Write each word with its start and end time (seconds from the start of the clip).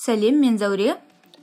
сәлем 0.00 0.38
мен 0.40 0.54
зәуре. 0.56 0.94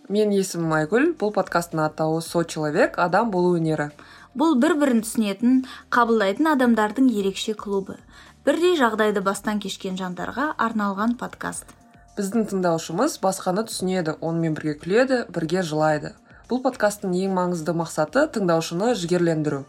Менің 0.10 0.32
есімім 0.40 0.72
айгүл 0.80 1.12
бұл 1.20 1.30
подкасттың 1.36 1.84
атауы 1.84 2.24
со 2.26 2.42
человек 2.42 2.96
адам 3.04 3.30
болу 3.30 3.52
өнері. 3.60 3.92
Бұл 4.34 4.56
бір 4.58 4.74
бірін 4.82 5.04
түсінетін 5.06 5.60
қабылдайтын 5.94 6.50
адамдардың 6.56 7.12
ерекше 7.20 7.54
клубы. 7.54 8.00
Бірдей 8.48 8.74
жағдайды 8.80 9.22
бастан 9.22 9.62
кешкен 9.62 10.00
жандарға 10.00 10.56
арналған 10.58 11.18
подкаст. 11.22 11.70
Біздің 12.18 12.48
тыңдаушымыз 12.50 13.20
басқаны 13.22 13.68
түсінеді 13.70 14.18
онымен 14.26 14.58
бірге 14.58 14.74
күледі 14.82 15.20
бірге 15.30 15.62
жылайды. 15.62 16.16
Бұл 16.48 16.62
подкасттың 16.64 17.12
ең 17.20 17.36
маңызды 17.36 17.76
мақсаты 17.76 18.24
тыңдаушыны 18.32 18.94
жігерлендіру. 18.96 19.66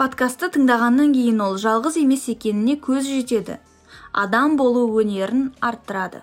Подкастты 0.00 0.48
тыңдағаннан 0.54 1.12
кейін 1.12 1.44
ол 1.44 1.58
жалғыз 1.60 2.00
емес 2.00 2.28
екеніне 2.32 2.78
көз 2.80 3.04
жетеді. 3.04 3.58
Адам 4.12 4.56
болу 4.56 4.86
өнерін 5.00 5.50
арттырады. 5.60 6.22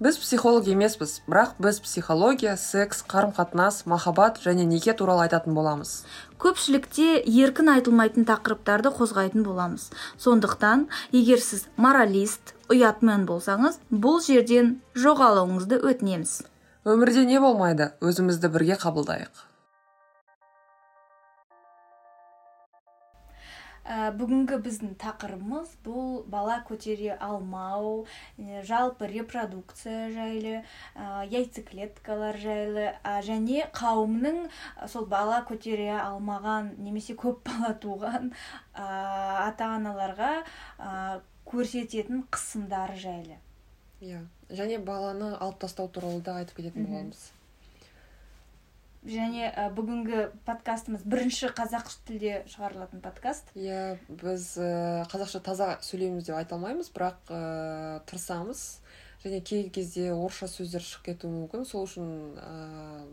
Біз 0.00 0.16
психолог 0.18 0.66
емеспіз 0.68 1.20
бірақ 1.28 1.52
біз 1.62 1.78
психология 1.80 2.56
секс 2.60 3.04
қарым 3.08 3.30
қатынас 3.36 3.84
махаббат 3.86 4.40
және 4.42 4.64
неке 4.66 4.92
туралы 4.92 5.28
айтатын 5.28 5.54
боламыз. 5.54 5.92
Көпшілікте 6.40 7.20
еркін 7.24 7.70
айтылмайтын 7.76 8.26
тақырыптарды 8.28 8.90
қозғайтын 8.96 9.44
боламыз. 9.46 9.90
Сондықтан 10.18 10.88
егер 11.12 11.40
сіз 11.40 11.68
моралист 11.76 12.56
ұятмен 12.72 13.28
болсаңыз 13.28 13.78
бұл 13.92 14.18
жерден 14.24 14.80
жоғалуыңызды 14.98 15.78
өтінеміз. 15.78 16.42
Өмірде 16.84 17.24
не 17.24 17.40
болмайды? 17.40 17.92
Өзімізді 18.04 18.52
бірге 18.52 18.76
қабылдайық. 18.80 19.44
Ә, 23.84 24.08
бүгінгі 24.16 24.56
біздің 24.64 24.94
тақырыбымыз 24.96 25.74
бұл 25.84 26.22
бала 26.32 26.62
көтере 26.64 27.18
алмау 27.20 28.06
жалпы 28.64 29.10
репродукция 29.10 30.08
жайлы 30.14 30.54
ә, 30.96 31.26
яйцеклеткалар 31.28 32.40
жайлы 32.40 32.86
ә, 33.04 33.20
және 33.26 33.68
қауымның 33.76 34.46
сол 34.88 35.04
бала 35.04 35.42
көтере 35.44 35.90
алмаған 35.98 36.72
немесе 36.80 37.12
көп 37.12 37.44
бала 37.44 37.74
туған 37.76 38.32
ә, 38.72 38.88
ата 39.50 39.68
аналарға 39.76 40.32
ә, 40.80 41.20
көрсететін 41.44 42.24
қысымдары 42.32 42.96
жайлы. 42.96 43.43
Иә. 44.04 44.20
Және 44.50 44.78
баланы 44.84 45.32
алып 45.36 45.58
тастау 45.64 45.88
туралы 45.88 46.20
да 46.24 46.36
айтып 46.42 46.60
кететін 46.60 46.86
боламыз. 46.86 47.30
Және 49.04 49.50
ә, 49.52 49.66
бүгінгі 49.76 50.30
подкастымыз 50.46 51.02
бірінші 51.04 51.50
қазақ 51.52 51.90
тілде 52.08 52.38
шығарылатын 52.48 53.02
подкаст. 53.04 53.50
Иә 53.52 53.98
біз 54.08 54.46
ә, 54.56 55.04
қазақша 55.12 55.42
таза 55.44 55.74
сөйлейміз 55.84 56.24
деп 56.30 56.38
айта 56.38 56.56
алмаймыз 56.56 56.88
бірақ 56.94 57.28
ә, 57.28 58.00
тырысамыз. 58.08 58.62
Және 59.24 59.42
кей 59.44 59.68
кезде 59.68 60.10
орысша 60.14 60.48
сөздер 60.48 60.80
шығып 60.84 61.10
кетуі 61.10 61.34
мүмкін. 61.34 61.66
Сол 61.68 61.84
үшін 61.84 62.08
ә, 62.40 63.04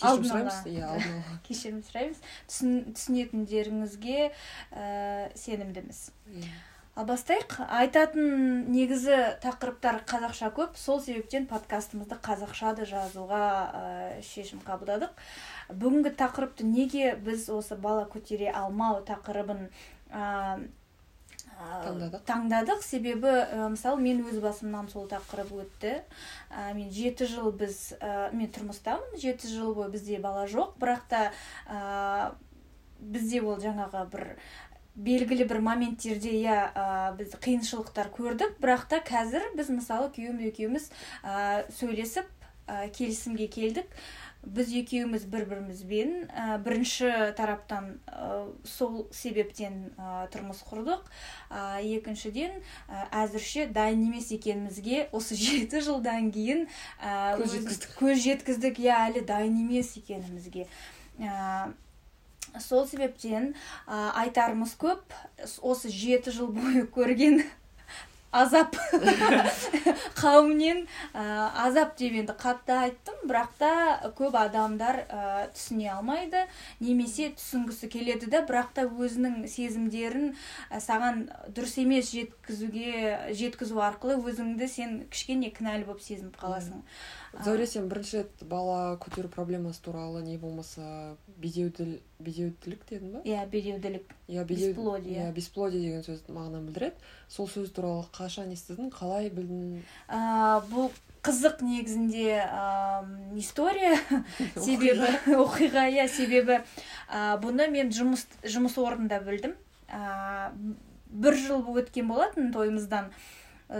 кешірім 0.00 0.26
сұраймыз. 0.32 0.58
иә 0.66 0.88
алдын 0.88 1.14
ала. 1.14 1.38
Кешірім 1.46 1.80
сұраймыз. 1.86 2.18
Түсінетіндеріңізге 2.50 4.18
ә, 4.26 5.30
сенімдіміз. 5.38 6.02
Иә. 6.26 6.50
Ал 6.98 7.06
бастайық. 7.06 7.54
Айтатын 7.70 8.66
негізі 8.72 9.16
тақырыптар 9.42 10.02
қазақша 10.08 10.50
көп. 10.56 10.74
Сол 10.76 11.00
себептен 11.00 11.46
подкастымызды 11.50 12.18
қазақша 12.20 12.74
да 12.76 12.86
жазуға 12.88 13.44
ә, 13.70 14.22
шешім 14.26 14.60
қабылдадық. 14.66 15.14
Бүгінгі 15.70 16.12
тақырыпты 16.18 16.66
неге 16.66 17.14
біз 17.14 17.48
осы 17.54 17.78
бала 17.78 18.08
көтере 18.10 18.50
алмау 18.50 19.04
тақырыбын 19.06 19.70
ә, 20.10 20.66
таңдадық. 21.60 22.26
таңдадық. 22.26 22.82
Себебі 22.82 23.32
ә, 23.46 23.70
мысалы 23.70 24.02
мен 24.02 24.24
өз 24.26 24.42
басымнан 24.42 24.90
сол 24.90 25.06
тақырып 25.08 25.54
өтті. 25.62 26.00
Ә, 26.50 26.74
мен 26.74 26.90
жеті 26.90 27.30
жыл 27.30 27.52
біз 27.52 27.94
ә, 28.00 28.32
мен 28.34 28.50
тұрмыстамын. 28.50 29.14
Жеті 29.16 29.48
жыл 29.48 29.74
бойы 29.78 29.94
бізде 29.94 30.18
бала 30.18 30.48
жоқ. 30.50 30.74
Бірақ 30.82 31.06
та 31.08 31.30
ә, 31.70 32.34
бізде 33.00 33.40
ол 33.40 33.62
жаңағы 33.62 34.04
бір 34.10 34.26
белгілі 34.96 35.46
бір 35.50 35.60
моменттерде 35.64 36.32
иә 36.42 36.56
біз 37.18 37.36
қиыншылықтар 37.40 38.10
көрдік. 38.14 38.56
Бірақ 38.62 38.88
та 38.90 39.00
қазір 39.04 39.44
біз 39.56 39.70
мысалы 39.72 40.10
күйеуім 40.14 40.42
екеуміз 40.50 40.90
ә, 41.22 41.66
сөйлесіп 41.76 42.26
ә, 42.66 42.88
келісімге 42.90 43.46
келдік. 43.48 43.86
Біз 44.40 44.70
екеуміз 44.72 45.26
бір 45.28 45.44
бірімізбен 45.50 46.12
ә, 46.32 46.56
бірінші 46.64 47.10
тараптан 47.36 48.00
ә, 48.08 48.46
сол 48.64 49.06
себептен 49.12 49.90
ә, 49.96 50.26
тұрмыс 50.32 50.62
құрдық. 50.64 51.04
Ә, 51.52 51.82
екіншіден 51.84 52.56
ә, 52.88 53.04
әзірше 53.24 53.68
дайын 53.68 54.06
емес 54.08 54.32
екенімізге 54.32 55.10
осы 55.12 55.36
жеті 55.44 55.84
жылдан 55.84 56.32
кейін 56.32 56.66
ә, 56.98 57.36
көз 57.36 57.54
жеткіздік. 57.58 57.94
көз 58.00 58.24
жеткіздік. 58.24 58.80
Иә 58.80 58.96
әлі 59.10 59.24
дайын 59.28 59.60
емес 59.66 59.94
екенімізге. 60.00 60.66
Сол 62.58 62.86
себептен 62.90 63.54
ә, 63.86 64.10
айтарымыз 64.24 64.74
көп. 64.80 65.14
Осы 65.62 65.92
жеті 65.92 66.34
жыл 66.34 66.52
бойы 66.56 66.86
көрген 66.90 67.42
азап 68.30 68.76
қауымнен 70.20 70.84
ә, 71.12 71.22
азап 71.64 71.96
деп 71.98 72.14
енді 72.20 72.34
қатты 72.38 72.76
айттым. 72.76 73.16
Бірақ 73.26 73.54
та 73.58 73.70
көп 74.16 74.36
адамдар 74.38 75.02
ә, 75.06 75.22
түсіне 75.54 75.90
алмайды 75.96 76.44
немесе 76.80 77.30
түсінгісі 77.36 77.90
келеді 77.90 78.30
да 78.30 78.44
бірақ 78.46 78.70
та 78.76 78.86
өзінің 78.86 79.48
сезімдерін 79.50 80.34
ә, 80.70 80.78
саған 80.78 81.26
дұрыс 81.50 81.76
емес 81.82 82.12
жеткізуге 82.14 83.34
жеткізу 83.34 83.82
арқылы 83.82 84.20
өзіңді 84.22 84.70
сен 84.70 85.00
кішкене 85.10 85.50
кінәлі 85.54 85.88
болып 85.90 86.06
сезініп 86.06 86.38
қаласың. 86.38 86.84
Сен 87.66 87.88
бірінші 87.88 88.16
рет 88.18 88.42
бала 88.42 88.96
көтеру 88.98 89.28
проблемасы 89.28 89.80
туралы 89.82 90.22
не 90.22 90.36
болмаса 90.38 91.16
бедеуділік 91.38 92.82
дедің 92.90 93.12
ба? 93.12 93.20
Иә 93.24 93.46
бедеуділік 93.46 94.10
иә 94.28 94.44
бесплодие. 94.44 95.14
иә 95.14 95.32
бесплодие 95.32 95.80
деген 95.80 96.02
сөз 96.02 96.26
мағынаны 96.28 96.66
білдіреді. 96.66 96.96
Сол 97.28 97.46
сөз 97.48 97.70
туралы 97.70 98.04
қашан 98.12 98.50
естідің 98.50 98.90
қалай 98.90 99.30
білдің? 99.30 99.82
Ә, 100.08 100.60
бұл 100.72 100.90
қызық 101.22 101.62
негізінде 101.62 102.42
ә, 102.42 103.06
история 103.38 103.94
себебі 104.56 105.06
оқиға. 105.36 105.86
иә 105.86 106.08
себебі 106.08 106.60
ә, 107.08 107.38
бұны 107.40 107.70
мен 107.70 107.90
жұмыс 107.94 108.26
жұмыс 108.42 108.76
орнында 108.80 109.20
білдім. 109.22 109.54
Ә, 109.88 110.50
бір 111.10 111.36
жыл 111.38 111.62
өткен 111.78 112.08
болатын 112.08 112.52
тойымыздан. 112.52 113.10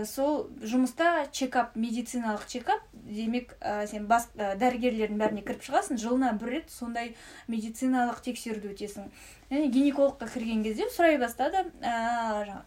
Сол 0.07 0.45
жұмыста 0.63 1.27
чекап 1.35 1.75
медициналық 1.75 2.45
чекап 2.47 2.83
демек 2.93 3.57
ә, 3.59 3.85
сен 3.91 4.05
бас 4.07 4.29
ә, 4.37 4.53
дәрігерлердің 4.59 5.19
бәріне 5.19 5.43
кіріп 5.43 5.65
шығасың 5.67 5.99
жылына 5.99 6.31
бір 6.39 6.53
рет 6.55 6.71
сондай 6.71 7.13
медициналық 7.51 8.21
тексеруді 8.23 8.71
өтесің. 8.71 9.09
Және 9.51 9.67
гинекологқа 9.73 10.29
кірген 10.31 10.63
кезде 10.63 10.87
сұрай 10.95 11.19
бастады 11.19 11.65
ә, 11.83 12.61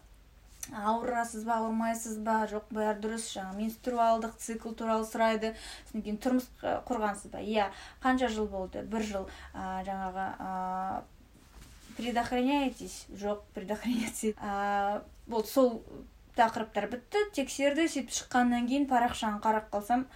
ауырасыз 0.85 1.47
ба 1.49 1.57
ауырмайсыз 1.63 2.21
ба 2.25 2.43
жоқ 2.51 2.69
бәрі 2.73 3.01
дұрыс 3.01 3.27
жаңағы 3.33 3.61
менструалдық 3.63 4.37
цикл 4.41 4.77
туралы 4.77 5.09
сұрайды 5.09 5.55
содан 5.89 6.05
кейін 6.05 6.21
тұрмыс 6.21 6.47
құрғансыз 6.61 7.33
ба? 7.33 7.41
Иә 7.41 7.71
қанша 8.05 8.29
жыл 8.29 8.45
болды? 8.49 8.85
Бір 8.85 9.05
жыл 9.05 9.29
ә, 9.53 9.81
жаңағы 9.85 10.29
ә, 10.37 11.03
предохраняетесь 11.97 13.05
жоқ 13.17 13.45
предохраняетесь 13.57 14.35
ә, 14.37 15.01
бол 15.25 15.45
сол 15.45 15.81
тақырыптар 16.37 16.89
бітті. 16.91 17.25
Тексерді 17.35 17.89
сөйтіп 17.89 18.15
шыққаннан 18.15 18.67
кейін 18.69 18.89
парақшаны 18.89 19.41
қарап 19.43 19.69
қалсам 19.73 20.07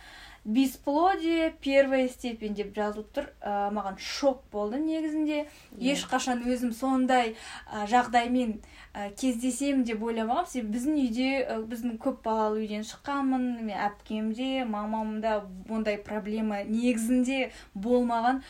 бесплодие 0.45 1.53
первая 1.61 2.07
степень 2.09 2.55
деп 2.55 2.71
жазылып 2.75 3.09
тұр. 3.13 3.27
Ә, 3.43 3.69
маған 3.75 3.99
шок 3.99 4.41
болды 4.51 4.79
негізінде. 4.79 5.43
Yeah. 5.43 5.77
Иә. 5.77 5.93
ешқашан 5.93 6.41
өзім 6.47 6.71
сондай 6.73 7.35
ә, 7.67 7.85
жағдаймен 7.91 8.57
ә, 8.93 9.11
кездесемін 9.19 9.83
деп 9.83 10.01
ойламағанмын 10.03 10.49
себебі 10.49 10.77
біздің 10.77 10.97
үйде 11.03 11.29
ә, 11.43 11.59
біздің 11.69 11.99
көп 12.01 12.23
балалы 12.23 12.63
үйден 12.63 12.87
шыққанмын. 12.87 13.47
Мен 13.67 13.77
әпкемде 13.89 14.65
мамамда 14.65 15.43
ондай 15.69 15.97
проблема 15.97 16.63
негізінде 16.63 17.51
болмаған. 17.75 18.43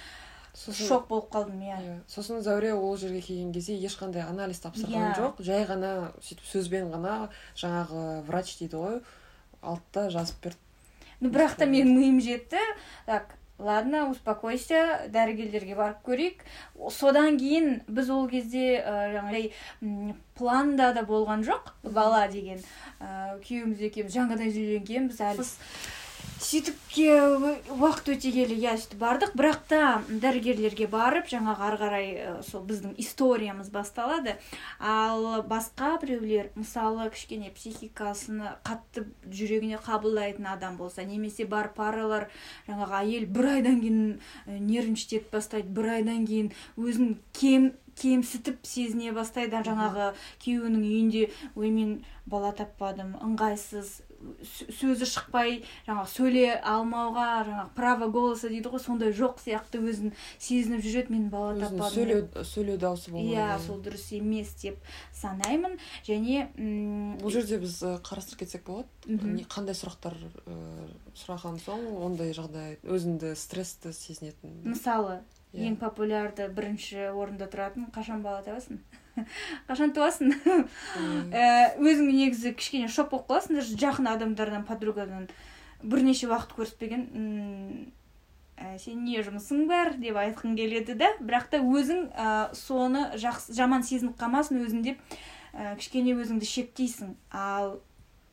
Сосын 0.59 0.87
шок 0.87 1.07
болып 1.07 1.29
қалдым 1.31 1.61
иә. 1.63 1.79
yeah. 1.79 1.99
сосын 2.11 2.43
зәуре 2.43 2.73
ол 2.73 2.97
жерге 2.97 3.21
келген 3.21 3.53
кезде 3.55 3.77
ешқандай 3.79 4.25
анализ 4.27 4.59
тапсырған 4.59 5.05
yeah. 5.07 5.17
жоқ. 5.17 5.41
Жай 5.45 5.63
ғана 5.69 6.11
сөйтіп 6.19 6.45
сөзбен 6.51 6.91
ғана 6.91 7.29
жаңағы 7.55 8.23
врач 8.27 8.57
дейді 8.59 8.81
ғой 8.83 9.01
алды 9.61 9.93
да 9.93 10.09
жазып 10.09 10.43
берді. 10.43 10.59
Ну 11.19 11.31
бірақ 11.31 11.55
та 11.59 11.67
менің 11.67 11.95
миым 11.95 12.19
жетті. 12.23 12.59
Так 13.05 13.35
ладно 13.59 14.05
успокойся 14.09 15.07
дәрігерлерге 15.11 15.75
барып 15.75 16.03
көрейік. 16.07 16.43
Содан 16.91 17.37
кейін 17.39 17.81
біз 17.87 18.11
ол 18.15 18.27
кезде 18.31 18.79
ә, 18.79 19.11
жаңағыдай 19.15 20.13
планда 20.39 20.93
да 20.95 21.03
болған 21.07 21.43
жоқ. 21.47 21.73
Бала 21.83 22.25
деген 22.31 22.59
ә, 22.99 23.39
күйеуіміз 23.43 23.83
екеуміз 23.89 24.15
жаңадан 24.15 24.51
үйленгенбіз 24.51 25.23
әлі. 25.31 25.47
Сөйтіп 26.39 26.77
уақыт 27.75 28.09
өте 28.15 28.31
келе 28.31 28.55
иә 28.55 28.75
сөйтіп 28.79 29.01
бардық. 29.01 29.33
Бірақ 29.37 29.59
та 29.67 29.79
дәрігерлерге 30.07 30.87
барып 30.87 31.27
жаңағы 31.27 31.65
ары 31.67 31.79
қарай 31.81 32.07
сол 32.47 32.63
біздің 32.67 32.95
историямыз 33.01 33.69
басталады. 33.73 34.37
Ал 34.79 35.43
басқа 35.43 35.97
біреулер 36.01 36.49
мысалы 36.55 37.09
кішкене 37.11 37.51
психикасыны 37.51 38.55
қатты 38.63 39.05
жүрегіне 39.27 39.81
қабылдайтын 39.83 40.47
адам 40.53 40.79
болса 40.79 41.03
немесе 41.03 41.45
бар 41.45 41.73
паралар 41.75 42.29
жаңағы 42.69 43.01
әйел 43.03 43.27
бір 43.27 43.51
айдан 43.57 43.81
кейін 43.83 44.19
нервничать 44.47 45.29
бастайды 45.31 45.69
бір 45.75 45.91
айдан 45.99 46.25
кейін 46.25 46.53
өзін 46.77 47.17
кем 47.33 47.73
кемсітіп 47.99 48.63
сезіне 48.63 49.11
бастайды. 49.11 49.59
Жаңағы 49.59 50.13
күйеуінің 50.39 50.85
үйінде 50.87 51.25
ой 51.59 51.73
мен 51.75 51.97
бала 52.25 52.53
таппадым 52.55 53.17
ыңғайсыз 53.19 53.99
сөзі 54.43 55.07
шықпай 55.09 55.61
жаңағы 55.87 56.11
сөйлей 56.11 56.51
алмауға 56.57 57.27
жаңағы 57.47 57.73
право 57.77 58.09
голоса 58.11 58.49
дейді 58.51 58.71
ғой 58.73 58.83
сондай 58.83 59.13
жоқ 59.15 59.39
сияқты 59.43 59.79
өзін 59.79 60.13
сезініп 60.37 60.83
жүреді 60.83 61.13
мен 61.15 61.29
бала 61.31 61.55
таппадым 61.59 61.95
сөйлеу 61.95 62.45
сөйлеу 62.51 62.77
дауысы 62.81 63.13
болмайды 63.13 63.37
иә 63.37 63.59
сол 63.65 63.81
дұрыс 63.83 64.05
емес 64.17 64.53
деп 64.61 64.77
санаймын. 65.15 65.77
Және 66.07 66.47
бұл 67.21 67.33
жерде 67.33 67.59
біз 67.63 67.79
қарастырып 68.05 68.43
кетсек 68.43 68.65
болады. 68.67 68.87
Қандай 69.51 69.77
сұрақтар 69.77 70.15
сұраған 71.17 71.59
соң 71.63 71.85
ондай 72.05 72.33
жағдай 72.35 72.79
өзіңді 72.83 73.35
стрессті 73.39 73.93
сезінетін. 73.95 74.61
Мысалы 74.67 75.19
yeah. 75.19 75.27
Иә. 75.49 75.69
ең 75.71 75.79
популярды 75.81 76.49
бірінші 76.53 77.09
орында 77.09 77.49
тұратын 77.49 77.89
қашан 77.95 78.21
бала 78.25 78.43
табасың? 78.45 78.83
Қашан 79.69 79.93
туасың? 79.95 80.33
Ә, 81.31 81.75
өзің 81.79 82.11
негізі 82.11 82.53
кішкене 82.57 82.89
шок 82.91 83.11
болып 83.11 83.29
қаласың 83.29 83.59
даже 83.59 83.77
жақын 83.79 84.09
адамдардан 84.13 84.65
подругадан 84.67 85.27
бірнеше 85.83 86.27
уақыт 86.29 86.55
көріспеген. 86.57 87.07
Ә, 88.59 88.77
сен 88.79 89.05
не 89.07 89.21
жұмысың 89.23 89.67
бар 89.69 89.93
деп 89.99 90.17
айтқың 90.19 90.57
келеді 90.59 90.97
да. 90.99 91.13
Бірақ 91.19 91.51
та 91.53 91.61
өзің 91.63 92.09
ә, 92.11 92.53
соны 92.53 93.05
жақсы 93.15 93.55
жаман 93.55 93.85
сезініп 93.87 94.17
қалмасын 94.19 94.59
өзің 94.65 94.81
деп 94.83 95.19
ә, 95.53 95.75
кішкене 95.79 96.17
өзіңді 96.19 96.49
шектейсің. 96.49 97.15
Ал 97.31 97.79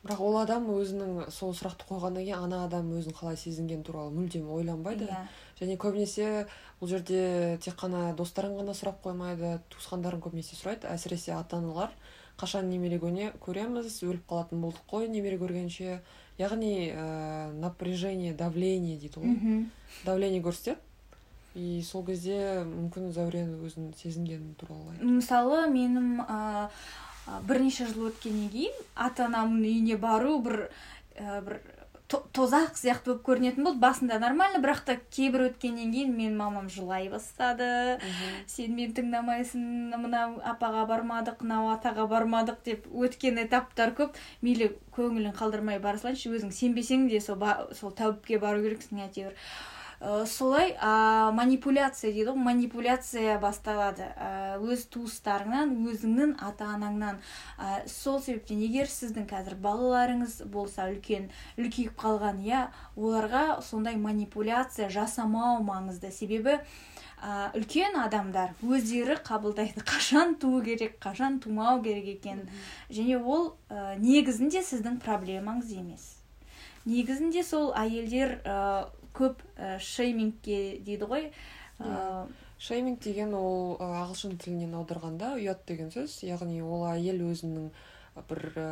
бірақ 0.02 0.22
ол 0.22 0.40
адам 0.42 0.66
өзінің 0.74 1.30
сол 1.34 1.54
сұрақты 1.54 1.86
қойғаннан 1.86 2.26
кейін 2.26 2.46
ана 2.48 2.64
адам 2.66 2.90
өзін 2.98 3.14
қалай 3.14 3.38
сезінгені 3.38 3.86
туралы 3.86 4.10
мүлдем 4.14 4.50
ойланбайды. 4.50 5.06
Yeah. 5.06 5.30
Және 5.56 5.76
көбінесе 5.80 6.46
бұл 6.80 6.90
жерде 6.90 7.58
тек 7.64 7.78
қана 7.80 8.10
достарын 8.16 8.58
ғана 8.58 8.74
сұрақ 8.76 9.00
қоймайды 9.04 9.56
туысқандарын 9.72 10.20
көбінесе 10.24 10.58
сұрайды. 10.58 10.90
Әсіресе 10.92 11.32
ата 11.36 11.56
аналар 11.56 11.94
қашан 12.36 12.68
немере 12.68 12.98
көреміз 13.00 14.02
өліп 14.04 14.26
қалатын 14.28 14.60
болдық 14.60 14.84
қой 14.90 15.08
немере 15.08 15.38
көргенше. 15.40 16.02
Яғни 16.36 16.92
ә, 16.92 17.52
напряжение 17.56 18.34
давление 18.34 18.98
дейді 19.00 19.22
ғой. 19.22 19.64
Давление 20.04 20.42
көрсетеді. 20.44 20.76
И 21.56 21.80
сол 21.80 22.04
кезде 22.04 22.36
мүмкін 22.68 23.14
зәурен 23.16 23.54
өзін 23.64 23.94
сезінгені 23.96 24.52
туралы 24.60 24.92
мысалы 25.00 25.62
менің 25.72 26.18
ә, 26.20 26.68
бірнеше 27.48 27.86
жыл 27.88 28.10
өткеннен 28.10 28.50
кейін 28.52 28.76
ата 28.92 29.24
анамның 29.24 29.64
үйіне 29.64 29.96
бару 29.96 30.34
бір 30.44 30.66
ә, 31.16 31.40
бір 31.46 31.62
тозақ 32.08 32.76
сияқты 32.78 33.10
болып 33.10 33.22
көрінетін 33.26 33.66
болды 33.66 33.80
басында 33.82 34.18
нормально 34.22 34.60
бірақ 34.62 34.82
та 34.86 34.96
кейбір 35.10 35.48
өткеннен 35.48 35.90
кейін 35.94 36.12
мен 36.14 36.36
мамам 36.38 36.68
жылай 36.70 37.08
бастады. 37.10 37.98
Сен 38.46 38.76
мені 38.78 38.94
тыңдамайсың 38.94 39.96
мына 40.04 40.22
апаға 40.52 40.86
бармадық 40.90 41.42
мынау 41.42 41.72
атаға 41.74 42.06
бармадық 42.10 42.62
деп 42.64 42.86
өткен 42.94 43.42
этаптар 43.42 43.94
көп. 43.98 44.14
Мейлі 44.42 44.70
көңілін 44.94 45.34
қалдырмай 45.34 45.80
бара 45.82 45.98
салайыншы 45.98 46.30
өзің 46.30 46.54
сенбесең 46.54 47.08
де 47.10 47.20
сол, 47.20 47.42
сол 47.74 47.94
тәуіпке 47.98 48.38
бару 48.38 48.62
керексің 48.62 49.02
әйтеуір. 49.08 49.34
Ә, 50.00 50.26
солай 50.26 50.75
ә, 50.76 51.32
манипуляция 51.32 52.12
дейді 52.12 52.31
ғой 52.31 52.43
манипуляция 52.46 53.38
басталады. 53.43 54.08
Ә, 54.16 54.56
өз 54.60 54.87
туыстарыңнан 54.93 55.72
өзіңнің 55.88 56.34
ата 56.44 56.69
анаңнан 56.75 57.20
ә, 57.58 57.87
сол 57.88 58.20
себептен 58.20 58.60
егер 58.64 58.90
сіздің 58.90 59.28
қазір 59.31 59.56
балаларыңыз 59.62 60.43
болса 60.52 60.88
үлкен 60.93 61.31
үлкейіп 61.56 61.96
қалған 62.00 62.43
иә 62.44 62.66
оларға 62.96 63.62
сондай 63.62 63.96
манипуляция 63.96 64.90
жасамау 64.90 65.62
маңызды. 65.64 66.12
Себебі 66.12 66.58
ә, 67.22 67.50
үлкен 67.56 67.96
адамдар 68.00 68.52
өздері 68.62 69.16
қабылдайды. 69.25 69.81
Қашан 69.81 70.37
туу 70.40 70.60
керек 70.62 71.00
қашан 71.00 71.40
тумау 71.40 71.81
керек 71.82 72.06
екен. 72.19 72.44
Және 72.90 73.16
ол 73.16 73.56
ә, 73.70 73.96
негізінде 73.99 74.62
сіздің 74.62 75.00
проблемаңыз 75.00 75.72
емес. 75.78 76.12
Негізінде 76.87 77.42
сол 77.42 77.72
әйелдер 77.75 78.37
көп 79.16 79.42
ә, 79.56 79.76
шеймингке 79.82 80.78
дейді 80.84 81.08
ғой. 81.10 81.30
Ә, 81.80 82.26
шейминг 82.62 83.02
деген 83.04 83.34
ол 83.36 83.76
ағылшын 83.82 84.38
тілінен 84.40 84.76
аударғанда 84.78 85.34
ұят 85.40 85.66
деген 85.68 85.92
сөз. 85.92 86.22
Яғни 86.24 86.62
ол 86.64 86.86
әйел 86.88 87.24
өзінің 87.26 87.70
бір 88.28 88.40
ә, 88.56 88.68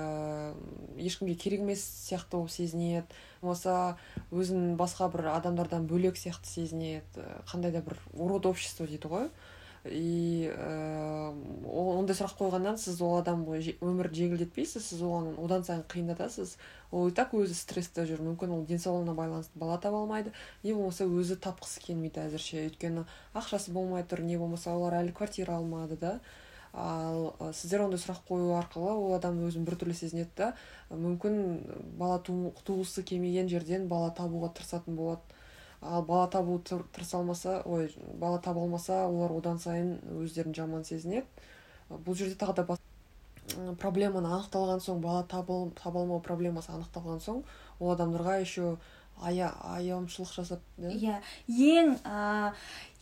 ешкімге 0.96 1.34
керек 1.36 1.64
емес 1.64 1.82
сияқты 1.84 2.38
болып 2.38 2.52
сезінеді. 2.54 3.18
Болмаса 3.42 3.96
өзін 4.32 4.78
басқа 4.80 5.10
бір 5.12 5.28
адамдардан 5.34 5.88
бөлек 5.90 6.16
сияқты 6.20 6.48
сезінеді. 6.48 7.26
Қандай 7.50 7.74
да 7.74 7.84
бір 7.84 8.00
урод 8.14 8.48
общество 8.48 8.88
дейді 8.88 9.12
ғой. 9.12 9.28
И 9.84 10.48
ә, 10.48 11.32
ондай 11.68 12.16
сұрақ 12.16 12.38
қойғаннан 12.38 12.78
сіз 12.80 13.02
ол 13.04 13.18
адамға 13.18 13.58
өмірді 13.84 14.22
жеңілдетпейсіз 14.22 14.86
сіз 14.88 15.02
оған 15.04 15.34
одан 15.42 15.66
сайын 15.66 15.82
қиындатасыз. 15.92 16.54
Ол 16.90 17.10
и 17.10 17.12
так 17.12 17.34
өзі 17.36 17.52
стрессте 17.58 18.06
жүр. 18.08 18.22
Мүмкін 18.24 18.54
ол 18.56 18.64
денсаулығына 18.64 19.12
байланысты 19.18 19.60
бала 19.60 19.76
таба 19.82 20.00
алмайды 20.00 20.32
не 20.62 20.72
болмаса 20.72 21.04
өзі 21.04 21.36
тапқысы 21.36 21.84
келмейді 21.84 22.24
әзірше. 22.24 22.64
Өйткені 22.70 23.04
ақшасы 23.36 23.76
болмай 23.76 24.08
тұр 24.08 24.24
не 24.24 24.38
болмаса 24.40 24.72
олар 24.72 25.02
әлі 25.02 25.12
квартира 25.12 25.58
алмады 25.58 26.00
да. 26.00 26.16
Ал 26.72 27.34
сіздер 27.52 27.84
ондай 27.84 28.00
сұрақ 28.00 28.24
қою 28.26 28.56
арқылы 28.56 28.96
ол 28.96 29.12
адам 29.14 29.36
өзін 29.44 29.68
біртүрлі 29.68 29.94
сезінеді 30.00 30.32
да. 30.36 30.52
Мүмкін 30.90 31.60
бала 32.00 32.22
туғысы 32.24 33.04
келмеген 33.04 33.52
жерден 33.52 33.86
бала 33.88 34.14
табуға 34.16 34.54
тырысатын 34.56 34.96
болады. 34.96 35.20
Ал 35.84 36.02
бала 36.02 36.26
табу 36.28 36.58
тырыса 36.58 37.18
алмаса 37.18 37.62
ой 37.64 37.92
бала 38.14 38.38
таба 38.38 38.60
алмаса 38.60 39.04
олар 39.06 39.36
одан 39.36 39.58
сайын 39.58 39.98
өздерін 40.22 40.54
жаман 40.56 40.84
сезінеді. 40.84 41.26
Бұл 41.90 42.16
жерде 42.16 42.34
тағы 42.40 42.56
да 42.56 42.64
бас... 42.72 42.80
проблеманы 43.78 44.30
анықталған 44.32 44.80
соң 44.80 45.00
бала 45.04 45.22
табыл, 45.28 45.70
таба 45.76 46.00
алмау 46.00 46.20
проблемасы 46.24 46.72
анықталған 46.72 47.20
соң 47.20 47.42
ол 47.78 47.90
адамдарға 47.92 48.38
еще 48.40 48.76
ая 49.22 49.50
аяушылық 49.76 50.32
жасап 50.34 50.62
иә 50.80 51.20
ең 51.46 51.92
ә, 52.02 52.52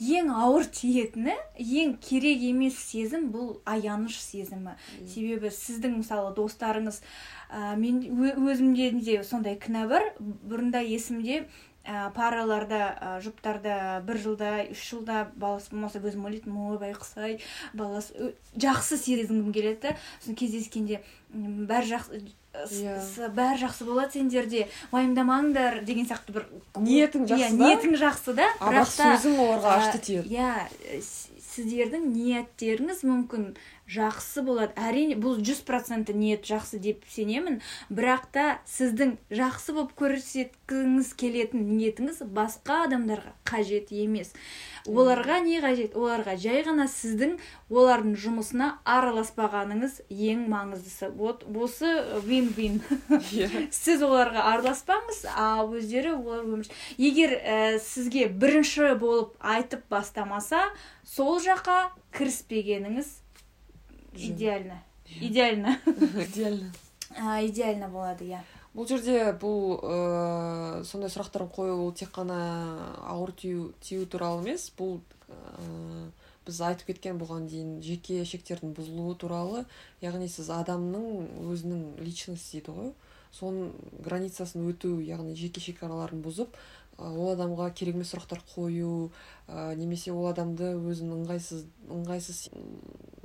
ең 0.02 0.28
ауыр 0.34 0.66
тиетіні 0.66 1.36
ең 1.56 1.94
керек 2.04 2.42
емес 2.42 2.76
сезім 2.76 3.30
бұл 3.32 3.60
аяныш 3.64 4.18
сезімі. 4.20 4.74
Себебі 5.08 5.48
сіздің 5.48 6.02
мысалы 6.02 6.34
достарыңыз 6.36 7.00
ә, 7.48 7.76
мен 7.80 8.02
өзімде 8.36 8.90
де 8.98 9.22
сондай 9.24 9.56
кінә 9.56 9.86
бар. 9.88 10.10
Бұрында 10.20 10.82
есімде 10.84 11.46
параларда 11.84 12.82
ә, 12.94 13.14
жұптарда 13.24 14.02
бір 14.06 14.20
жылда 14.22 14.50
үш 14.70 14.84
жылда 14.92 15.24
баласы 15.34 15.72
болмаса 15.72 15.98
өзім 15.98 16.28
ойлайтынмын 16.28 16.76
ой 16.76 16.78
байқұс 16.82 17.16
ай 17.18 17.40
баласы 17.74 18.34
жақсы 18.54 19.00
сезінгім 19.02 19.52
келеді 19.52 19.88
да 19.88 19.96
сосын 20.20 20.38
кездескенде 20.38 21.02
бәрі 21.32 21.90
жақсы 21.96 22.22
yeah. 22.70 23.00
Иә. 23.02 23.28
бәрі 23.34 23.64
жақсы 23.64 23.86
болады 23.88 24.18
сендерде 24.18 24.68
уайымдамаңдар 24.92 25.82
деген 25.86 26.06
сияқты 26.06 26.36
бір 26.36 26.46
ниетің 26.76 27.26
жақсы 27.30 27.48
иә 27.48 27.58
ниетің 27.58 27.98
жақсы 27.98 28.36
да 28.38 28.48
бірақ 28.60 28.90
сөзің 28.92 29.38
оларға 29.42 29.76
ашты 29.80 30.02
тиеді 30.06 30.36
иә 30.36 31.00
сіздердің 31.52 32.08
ниеттеріңіз 32.14 33.02
мүмкін 33.06 33.52
жақсы 33.92 34.44
болады. 34.46 34.72
Әрине 34.80 35.16
бұл 35.20 35.40
жүз 35.44 35.62
проценті 35.68 36.14
ниет 36.16 36.46
жақсы 36.48 36.80
деп 36.82 37.04
сенемін. 37.12 37.60
Бірақ 37.92 38.28
та 38.34 38.46
сіздің 38.68 39.16
жақсы 39.32 39.76
болып 39.76 39.92
көрсеткіңіз 40.00 41.12
келетін 41.20 41.66
ниетіңіз 41.76 42.22
басқа 42.32 42.84
адамдарға 42.86 43.34
қажет 43.48 43.92
емес. 43.92 44.32
Оларға 44.86 45.38
не 45.44 45.60
қажет? 45.62 45.96
Оларға 45.98 46.34
жай 46.40 46.62
ғана 46.66 46.86
сіздің 46.90 47.36
олардың 47.70 48.14
жұмысына 48.18 48.68
араласпағаныңыз 48.88 50.00
ең 50.10 50.46
маңыздысы. 50.52 51.10
Вот 51.16 51.44
осы 51.46 51.90
вин 52.26 52.52
вин 52.56 52.80
иә. 53.10 53.48
сіз 53.82 54.02
оларға 54.06 54.46
араласпаңыз 54.52 55.24
а 55.32 55.64
өздері 55.64 56.14
олар 56.16 56.46
өмір 56.46 56.70
егер 56.98 57.36
ә, 57.38 57.78
сізге 57.82 58.28
бірінші 58.28 58.94
болып 59.00 59.36
айтып 59.40 59.84
бастамаса 59.92 60.64
сол 61.04 61.38
жаққа 61.42 61.92
кіріспегеніңіз 62.16 63.18
идеально. 64.16 64.82
Идеально. 65.20 65.78
Идеально. 65.86 66.72
Идеально 67.44 67.88
болады 67.88 68.24
иә. 68.24 68.40
Бұл 68.72 68.88
жерде 68.88 69.34
бұл 69.36 69.76
ә, 69.84 69.96
сондай 70.88 71.12
сұрақтар 71.12 71.44
қою 71.52 71.76
ол 71.86 71.92
тек 71.92 72.12
қана 72.14 72.38
ауыр 73.04 73.32
тию, 73.36 73.72
тию 73.84 74.06
туралы 74.06 74.46
емес. 74.46 74.70
Бұл 74.78 75.00
ә, 75.28 76.08
біз 76.46 76.60
айтып 76.66 76.92
кеткен 76.92 77.20
бұған 77.20 77.46
дейін 77.52 77.74
жеке 77.84 78.24
шектердің 78.26 78.72
бұзылуы 78.76 79.16
туралы 79.20 79.64
яғни 80.02 80.28
сіз 80.32 80.48
адамның 80.56 81.50
өзінің 81.52 81.82
личность 82.02 82.52
дейді 82.54 82.74
ғой. 82.78 82.94
Соның 83.32 83.72
границасын 84.04 84.64
өту 84.68 84.98
яғни 85.04 85.36
жеке 85.36 85.60
шекараларын 85.64 86.24
бұзып 86.24 86.56
ол 86.98 87.30
адамға 87.32 87.70
керек 87.76 87.96
емес 87.96 88.12
сұрақтар 88.12 88.42
қою 88.54 89.10
ә, 89.48 89.74
немесе 89.76 90.12
ол 90.12 90.26
адамды 90.28 90.74
өзінің 90.76 91.22
ыңғайсыз 91.22 91.64
ыңғайсыз 91.92 92.42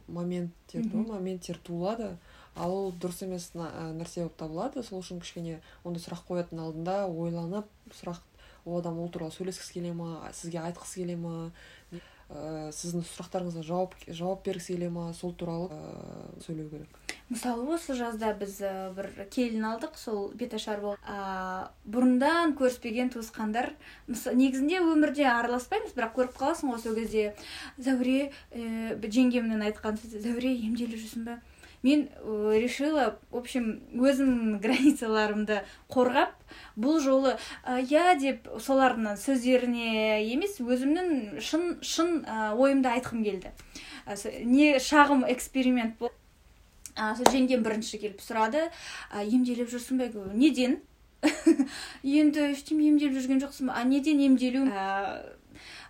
моменттер 0.08 0.88
моменттер 0.94 1.60
туылады. 1.64 2.18
Ал 2.58 2.74
ол 2.74 2.92
дұрыс 2.92 3.24
емес 3.26 3.52
нәрсе 3.56 4.26
болып 4.26 4.38
табылады. 4.42 4.84
Сол 4.84 5.04
үшін 5.04 5.22
кішкене 5.24 5.62
ондай 5.84 6.04
сұрақ 6.04 6.26
қоятын 6.30 6.64
алдында 6.66 7.06
ойланып 7.08 7.70
сұрақ 8.02 8.22
ол 8.68 8.80
адам 8.82 9.00
ол 9.00 9.10
туралы 9.10 9.32
сөйлескісі 9.32 9.80
келе 9.80 9.94
ма? 9.96 10.28
Сізге 10.36 10.60
айтқысы 10.66 11.02
келе 11.02 11.16
ма? 11.20 11.50
Ә, 12.28 12.68
сіздің 12.76 13.06
сұрақтарыңызға 13.08 13.64
жауап 13.64 13.94
жауап 14.08 14.44
бергісі 14.44 14.76
келе 14.76 14.90
ма? 14.92 15.14
Сол 15.16 15.32
туралы 15.40 15.70
ә, 15.72 16.42
сөйлеу 16.44 16.68
керек. 16.74 16.98
Мысалы 17.30 17.64
осы 17.76 17.96
жазда 17.96 18.34
біз 18.36 18.60
ә, 18.68 18.74
бір 18.96 19.08
келін 19.32 19.64
алдық. 19.72 19.96
Сол 20.00 20.34
беташар 20.36 20.84
болып 20.84 21.08
ә, 21.08 21.70
бұрындан 21.88 22.58
көріспеген 22.60 23.14
туысқандар 23.16 23.72
негізінде 24.08 24.84
өмірде 24.84 25.30
араласпаймыз 25.32 25.96
бірақ 25.96 26.18
көріп 26.20 26.40
қаласың 26.42 26.76
ғой 26.76 26.84
сол 26.84 27.00
кезде. 27.00 27.30
Зәуре 27.80 28.34
ә, 28.52 29.00
жеңгемнің 29.00 29.64
айтқан 29.72 30.00
сөзі 30.04 30.26
зәуре 30.28 30.52
емделіп 30.58 31.00
жүрсің 31.00 31.30
ба 31.32 31.40
мен 31.84 32.10
э, 32.10 32.60
решила 32.60 33.20
в 33.32 33.38
общем 33.38 33.82
өзімнің 33.94 34.60
границаларымды 34.64 35.62
қорғап 35.94 36.34
бұл 36.76 37.00
жолы 37.04 37.38
иә 37.66 38.18
деп 38.20 38.48
солардың 38.64 39.18
сөздеріне 39.20 40.24
емес 40.26 40.60
өзімнің 40.64 41.40
шын 41.44 41.78
шын 41.82 42.22
ойымды 42.58 42.90
айтқым 42.96 43.24
келді. 43.24 43.54
Не 44.44 44.78
шағым 44.80 45.26
эксперимент 45.28 45.98
болды 46.00 46.16
сол 46.98 47.30
жеңгем 47.32 47.64
бірінші 47.66 48.00
келіп 48.02 48.22
сұрады. 48.24 48.68
Емделіп 49.14 49.70
жүрсің 49.70 50.02
бе? 50.02 50.12
Неден? 50.34 50.80
Енді 52.04 52.52
ештеме 52.52 52.88
емделіп 52.92 53.18
жүрген 53.18 53.42
жоқсың 53.44 53.70
ба? 53.70 53.78
А 53.78 53.84
неден 53.88 54.22
емделу 54.22 54.66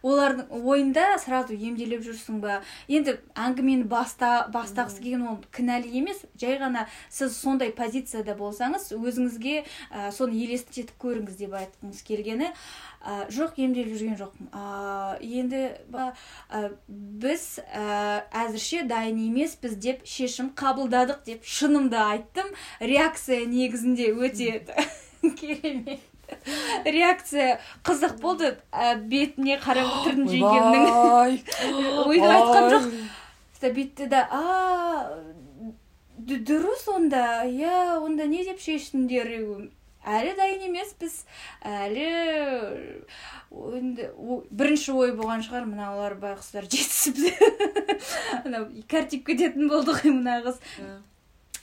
олардың 0.06 0.52
ойында 0.52 1.06
сразу 1.22 1.56
емделіп 1.56 2.04
жүрсің 2.06 2.42
ба? 2.44 2.60
Енді 2.88 3.18
әңгімені 3.38 3.88
баста 3.90 4.48
бастағысы 4.54 5.02
келген 5.04 5.26
ол 5.28 5.40
кінәлі 5.56 5.92
емес. 6.02 6.24
Жай 6.40 6.58
ғана 6.62 6.88
сіз 7.10 7.38
сондай 7.38 7.72
позицияда 7.76 8.36
болсаңыз 8.38 8.92
өзіңізге 8.98 9.56
ә, 9.64 10.12
соны 10.16 10.38
елестетіп 10.44 10.96
көріңіз 11.02 11.40
деп 11.40 11.56
айтқыңыз 11.62 12.04
келгені 12.08 12.52
ә, 12.52 13.28
жоқ 13.34 13.58
емделіп 13.62 13.96
жүрген 13.98 14.20
жоқпын. 14.20 14.52
Ә, 14.52 15.18
енді 15.22 15.64
ә, 15.94 16.64
біз 16.98 17.48
ә, 17.68 18.28
әзірше 18.46 18.84
дайын 18.90 19.22
емеспіз 19.28 19.78
деп 19.82 20.06
шешім 20.08 20.52
қабылдадық 20.58 21.24
деп 21.28 21.48
шынымды 21.48 22.00
айттым. 22.02 22.54
Реакция 22.80 23.46
негізінде 23.48 24.12
өте 24.14 24.62
керемет. 25.40 26.17
реакция 26.98 27.60
қызық 27.88 28.20
болды 28.22 28.54
ә, 28.72 28.96
бетіне 28.96 29.58
қарап 29.64 30.02
отырдым 30.02 30.28
жеңгемнің 30.32 30.86
өйтіп 32.08 32.30
айтқан 32.32 32.70
жоқ. 32.74 32.92
Бүйтті 33.78 34.06
да 34.12 34.22
а 34.32 34.42
дұрыс 36.18 36.86
онда 36.94 37.44
иә 37.48 37.98
онда 38.04 38.28
не 38.30 38.44
деп 38.46 38.62
шештіңдер 38.62 39.32
әлі 40.08 40.34
дайын 40.38 40.68
емеспіз. 40.70 41.24
Әлі 41.66 42.08
бірінші 43.52 44.96
ой 44.96 45.14
болған 45.18 45.44
шығар 45.46 45.68
мыналар 45.68 46.18
байғұстар 46.22 46.68
жетісіп 46.72 47.20
анау 48.46 48.70
кәртиіп 48.92 49.28
кететін 49.32 49.70
болды 49.72 49.96
ғой 49.98 50.16
мына 50.16 50.40
қыз. 50.46 50.62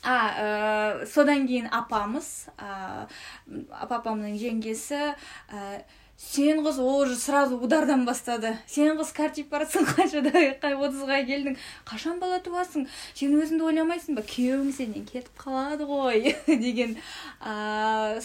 А 0.04 0.14
ә, 0.36 1.06
содан 1.08 1.46
кейін 1.48 1.68
апамыз 1.72 2.30
ә, 2.60 3.06
апамның 3.88 4.36
жеңгесі 4.40 5.00
ә, 5.14 5.82
сен 6.20 6.62
қыз 6.64 6.78
ол 6.78 7.02
уже 7.02 7.16
сразу 7.16 7.56
удардан 7.56 8.04
бастады. 8.06 8.54
Сен 8.68 8.96
қыз 8.98 9.12
картиіп 9.16 9.50
бара 9.50 9.66
жатсың 9.66 9.88
қаншада 9.96 10.44
отызға 10.76 11.20
келдің. 11.26 11.58
Қашан 11.88 12.20
бала 12.22 12.40
туасың? 12.44 12.86
Сен 13.14 13.34
өзіңді 13.40 13.66
ойламайсың 13.70 14.18
ба? 14.18 14.24
Күйеуің 14.28 14.72
сенен 14.76 15.06
кетіп 15.08 15.34
қалады 15.40 15.88
ғой 15.88 16.34
деген 16.46 16.96
ә, 17.40 18.20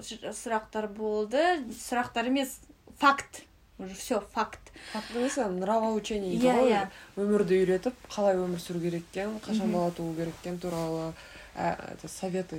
сұрақтар 0.00 0.88
болды. 0.92 1.44
Сұрақтар 1.78 2.32
емес 2.32 2.58
факт. 2.98 3.44
Уже 3.78 3.94
все 3.94 4.20
факт. 4.20 4.72
Факт 4.92 5.14
емес 5.14 5.36
нравоучение 5.36 6.36
дейді 6.38 6.48
ғой 6.48 6.70
иә. 6.70 6.82
өмірді 7.16 7.58
үйретіп 7.64 7.94
қалай 8.08 8.38
өмір 8.38 8.60
сүру 8.62 8.80
керек 8.80 9.04
екен 9.12 9.38
қашан 9.42 9.72
бала 9.72 9.90
туу 9.90 10.14
керек 10.14 10.34
екені 10.42 10.58
туралы 10.58 11.12
это 11.54 12.08
советы. 12.08 12.58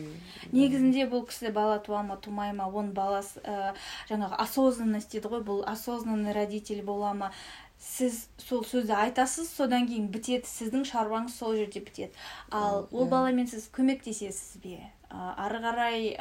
Негізінде 0.51 1.07
бұл 1.11 1.25
кісі 1.27 1.51
бала 1.51 1.79
туа 1.79 2.01
ма 2.03 2.15
тумай 2.15 2.53
ма 2.55 2.69
оның 2.71 2.93
баласы 2.95 3.41
ә, 3.43 3.73
жаңағы 4.07 4.39
осознанность 4.39 5.11
дейді 5.11 5.27
ғой 5.27 5.43
бұл 5.43 5.63
осознанный 5.67 6.31
родитель 6.31 6.81
бола 6.83 7.13
ма. 7.13 7.31
Сіз 7.75 8.29
сол 8.39 8.63
сөзді 8.63 8.95
айтасыз 8.95 9.49
содан 9.51 9.83
кейін 9.87 10.07
бітеді 10.07 10.47
сіздің 10.47 10.87
шаруаңыз 10.87 11.35
сол 11.35 11.55
жерде 11.59 11.83
бітеді. 11.83 12.15
Ал 12.49 12.87
ол 12.91 13.05
баламен 13.11 13.47
сіз 13.51 13.67
көмектесесіз 13.75 14.63
бе? 14.63 14.79
Ары 15.11 15.59
қарай 15.59 16.15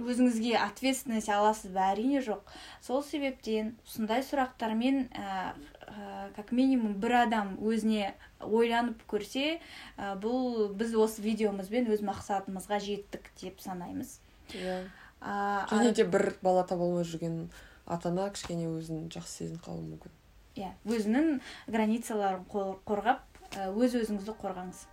өзіңізге 0.00 0.56
ответственность 0.58 1.30
аласыз 1.30 1.72
ба? 1.74 1.90
Әрине 1.92 2.22
жоқ. 2.24 2.42
Сол 2.84 3.02
себептен 3.06 3.74
осындай 3.86 4.24
сұрақтармен 4.26 5.08
ә, 5.10 5.54
ә, 5.54 6.30
как 6.36 6.52
минимум 6.52 6.96
бір 7.00 7.20
адам 7.24 7.54
өзіне 7.62 8.14
ойланып 8.40 9.04
көрсе 9.10 9.60
ә, 9.96 10.14
бұл 10.20 10.72
біз 10.74 10.96
осы 10.98 11.24
видеомызбен 11.24 11.90
өз 11.92 12.04
мақсатымызға 12.06 12.80
жеттік 12.84 13.30
деп 13.40 13.62
санаймыз. 13.64 14.18
Иә. 14.54 14.82
Және 15.24 15.94
де 15.96 16.04
бір 16.04 16.34
бала 16.42 16.66
таба 16.68 16.84
алмай 16.84 17.06
жүрген 17.08 17.46
ата 17.86 18.10
ана 18.10 18.28
кішкене 18.34 18.68
өзін 18.68 19.06
жақсы 19.12 19.44
сезініп 19.44 19.64
қалуы 19.64 19.86
мүмкін. 19.94 20.18
Иә 20.58 20.74
өзінің 20.86 21.38
границаларын 21.66 22.44
қорғап 22.50 23.24
өз 23.54 23.96
өзіңізді 24.02 24.36
қорғаңыз. 24.42 24.84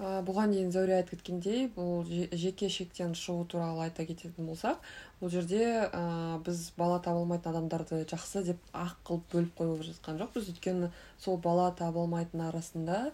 Бұған 0.00 0.54
дейін 0.54 0.70
зәуре 0.72 0.94
айтып 0.96 1.18
кеткендей 1.18 1.66
бұл 1.74 2.06
жеке 2.32 2.70
шектен 2.72 3.12
шығу 3.18 3.44
туралы 3.52 3.82
айта 3.84 4.06
кететін 4.08 4.46
болсақ 4.48 4.78
бұл 5.20 5.28
жерде 5.32 5.60
ә, 5.92 6.38
біз 6.46 6.70
бала 6.78 7.00
таба 7.04 7.20
алмайтын 7.20 7.52
адамдарды 7.52 7.98
жақсы 8.08 8.44
деп 8.46 8.70
ақ 8.72 8.94
қылып 9.04 9.26
бөліп 9.34 9.58
қойып 9.58 9.84
жатқан 9.90 10.16
жоқпыз. 10.22 10.48
Өйткені 10.54 10.88
сол 11.20 11.36
бала 11.36 11.68
таба 11.76 12.00
алмайтын 12.06 12.46
арасында 12.46 13.10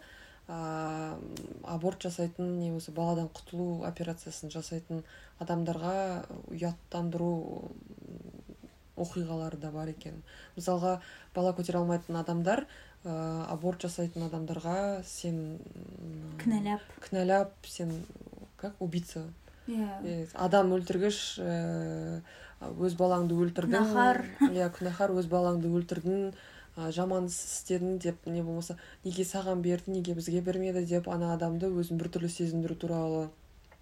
ә, 0.46 1.18
аборт 1.66 2.06
жасайтын 2.06 2.54
немесе 2.60 2.94
баладан 2.94 3.32
құтылу 3.34 3.82
операциясын 3.88 4.54
жасайтын 4.54 5.02
адамдарға 5.42 5.96
ұяттандыру 6.54 7.32
оқиғалары 8.96 9.58
да 9.60 9.72
бар 9.74 9.90
екен. 9.90 10.22
Мысалға 10.56 11.00
бала 11.34 11.52
көтере 11.56 11.82
алмайтын 11.82 12.22
адамдар 12.22 12.64
ә, 13.06 13.46
аборт 13.52 13.86
жасайтын 13.86 14.26
адамдарға 14.26 14.78
сен 15.06 15.58
кінәлап 16.42 16.82
кінәлап 17.06 17.54
сен 17.70 17.92
как 18.58 18.80
убийца. 18.82 19.22
Иә 19.66 19.86
yeah. 20.02 20.26
адам 20.34 20.72
өлтіргіш 20.76 21.20
ә, 21.42 22.20
өз 22.60 22.98
балаңды 22.98 23.38
өлтірдің. 23.38 23.74
Күнәһар 23.74 24.22
иә 24.50 24.68
күнәһар 24.74 25.14
өз 25.20 25.30
балаңды 25.30 25.70
өлтірдің. 25.70 26.30
Ә, 26.76 26.90
жаман 26.92 27.30
істедің 27.30 27.98
деп 28.02 28.26
не 28.28 28.42
болмаса 28.44 28.76
неге 29.04 29.24
саған 29.24 29.62
берді 29.64 29.94
неге 29.94 30.14
бізге 30.14 30.42
бермеді 30.44 30.84
деп 30.86 31.08
ана 31.08 31.32
адамды 31.34 31.70
өзін 31.72 31.98
біртүрлі 32.02 32.28
сезіндіру 32.28 32.76
туралы 32.76 33.22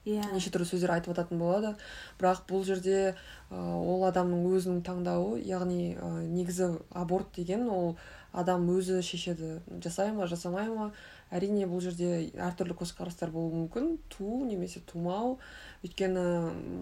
иә. 0.05 0.21
yeah. 0.21 0.33
неше 0.33 0.53
түрлі 0.55 0.69
сөздер 0.69 0.95
айтып 0.95 1.15
жататын 1.15 1.41
болады. 1.43 1.75
Бірақ 2.21 2.45
бұл 2.49 2.65
жерде 2.65 3.15
ә, 3.15 3.15
ол 3.57 4.05
адамның 4.09 4.47
өзінің 4.53 4.85
таңдауы 4.87 5.41
яғни 5.43 5.97
ә, 5.97 6.13
негізі 6.29 6.77
аборт 6.93 7.35
деген 7.37 7.69
ол 7.69 7.97
адам 8.35 8.67
өзі 8.75 8.99
шешеді 9.07 9.61
жасай 9.85 10.11
ма 10.13 10.27
жасамай 10.27 10.67
ма 10.73 10.91
әрине 11.35 11.69
бұл 11.71 11.81
жерде 11.83 12.31
әртүрлі 12.35 12.77
көзқарастар 12.79 13.31
болуы 13.35 13.65
мүмкін. 13.65 13.95
Туу 14.13 14.45
немесе 14.47 14.83
тумау. 14.91 15.39
Өйткені 15.87 16.25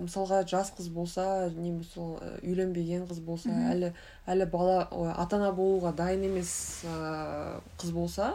мысалға 0.04 0.42
жас 0.48 0.72
қыз 0.76 0.88
болса 0.92 1.50
немесе 1.54 2.02
үйленбеген 2.42 3.06
қыз 3.10 3.22
болса 3.24 3.52
әлі 3.72 3.92
әлі 4.26 4.48
бала 4.52 4.82
ата 5.14 5.38
ана 5.38 5.52
болуға 5.56 5.94
дайын 5.96 6.26
емес 6.30 6.84
ә, 6.88 7.60
қыз 7.80 7.92
болса 7.94 8.34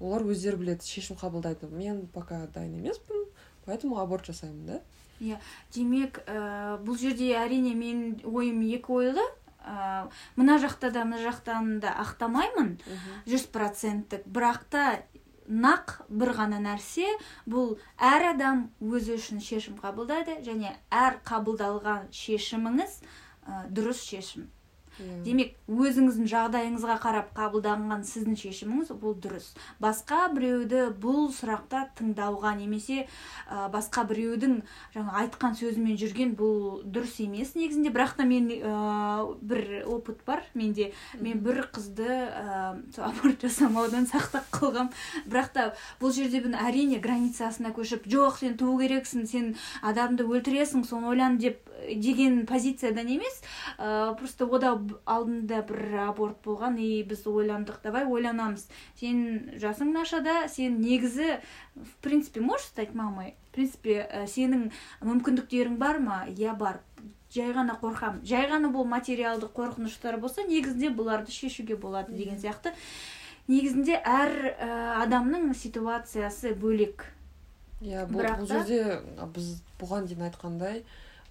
олар 0.00 0.24
өздері 0.26 0.60
біледі 0.60 0.88
шешім 0.88 1.16
қабылдайды. 1.20 1.68
Мен 1.70 2.06
пока 2.12 2.46
дайын 2.54 2.78
емеспін 2.80 3.26
поэтому 3.66 4.00
аборт 4.00 4.26
жасаймын 4.26 4.66
да? 4.66 4.80
Иә. 5.22 5.38
Демек 5.74 6.18
ә, 6.26 6.80
бұл 6.82 6.98
жерде 6.98 7.32
әрине 7.38 7.76
менің 7.78 8.26
ойым 8.26 8.64
екі 8.66 8.98
ойлы. 8.98 9.22
Ә, 9.62 10.08
мына 10.36 10.58
жақта 10.62 10.90
да 10.94 11.04
мына 11.08 11.22
жақтан 11.22 11.80
да 11.82 11.94
ақтамаймын 12.04 12.76
жүз 13.28 13.48
проценттік 13.54 14.26
бірақ 14.26 14.64
та 14.70 14.84
нақ 15.48 15.98
бір 16.08 16.32
ғана 16.38 16.60
нәрсе 16.62 17.06
бұл 17.50 17.76
әр 17.98 18.30
адам 18.32 18.64
өзі 18.80 19.18
үшін 19.18 19.42
шешім 19.42 19.78
қабылдайды 19.82 20.38
және 20.46 20.74
әр 20.90 21.18
қабылдалған 21.26 22.08
шешіміңіз 22.14 22.98
ә, 23.02 23.66
дұрыс 23.70 24.02
шешім. 24.06 24.48
Демек 25.24 25.54
өзіңіздің 25.70 26.28
жағдайыңызға 26.30 26.96
қарап 27.02 27.30
қабылданған 27.36 28.02
сіздің 28.06 28.36
шешіміңіз 28.40 28.92
бұл 29.00 29.14
дұрыс. 29.22 29.52
Басқа 29.82 30.28
біреуді 30.34 30.88
бұл 31.02 31.30
сұрақта 31.34 31.86
тыңдауға 31.98 32.54
немесе 32.58 33.06
ә, 33.48 33.68
басқа 33.72 34.04
біреудің 34.10 34.58
жаңа 34.94 35.16
айтқан 35.22 35.56
сөзімен 35.58 35.98
жүрген 36.00 36.34
бұл 36.38 36.82
дұрыс 36.84 37.18
емес 37.24 37.54
негізінде. 37.56 37.92
Бірақ 37.94 38.16
та 38.18 38.26
мен 38.28 38.50
ә, 38.50 39.36
бір 39.40 39.84
опыт 39.86 40.22
бар 40.26 40.44
менде. 40.54 40.92
Мен 41.20 41.40
бір 41.44 41.64
қызды 41.72 42.08
ә, 42.08 42.74
аборт 42.98 43.42
жасамаудан 43.46 44.08
сақтап 44.10 44.50
қалғам. 44.52 44.92
Бірақ 45.26 45.52
та 45.54 45.68
бұл 46.02 46.12
жерде 46.14 46.42
бір 46.44 46.58
әрине 46.60 47.00
границасына 47.02 47.72
көшіп 47.76 48.06
жоқ 48.10 48.42
сен 48.42 48.58
туу 48.60 48.78
керексің 48.82 49.26
сен 49.30 49.52
адамды 49.82 50.26
өлтіресің 50.28 50.84
соны 50.86 51.12
ойлан 51.12 51.38
деп 51.40 51.71
деген 51.88 52.46
позициядан 52.46 53.08
емес. 53.08 53.40
Ә, 53.78 54.14
просто 54.18 54.46
ода 54.46 54.74
алдында 55.04 55.62
бір 55.68 56.08
аборт 56.08 56.42
болған 56.44 56.78
и 56.80 57.02
біз 57.02 57.24
ойландық 57.26 57.82
давай 57.84 58.06
ойланамыз. 58.06 58.68
Сен 59.00 59.58
жасың 59.60 59.92
нашада 59.92 60.48
сен 60.48 60.80
негізі 60.80 61.40
в 61.76 61.96
принципе 62.02 62.40
можешь 62.40 62.66
стать 62.66 62.94
мамой? 62.94 63.34
В 63.50 63.54
принципе 63.54 64.02
ә, 64.06 64.26
сенің 64.26 64.70
мүмкіндіктерің 65.02 65.76
бар 65.78 65.98
ма? 66.00 66.24
Иә 66.28 66.56
бар. 66.56 66.80
Жай 67.32 67.54
ғана 67.56 67.78
қорқам 67.80 68.20
жай 68.28 68.44
ғана 68.50 68.68
бұл 68.72 68.84
материалдық 68.84 69.54
қорқыныштар 69.56 70.18
болса 70.20 70.44
негізінде 70.44 70.90
бұларды 70.92 71.32
шешуге 71.32 71.76
болады 71.80 72.12
деген 72.12 72.36
сияқты. 72.36 72.74
Негізінде 73.48 73.96
әр 73.96 74.34
ә, 74.52 74.68
адамның 75.02 75.54
ситуациясы 75.56 76.52
бөлек. 76.54 77.06
Иә 77.82 78.04
бұл, 78.06 78.22
бұл 78.38 78.46
жерде 78.46 79.00
біз 79.34 79.56
бұған 79.80 80.06
дейін 80.06 80.28
айтқандай 80.28 80.84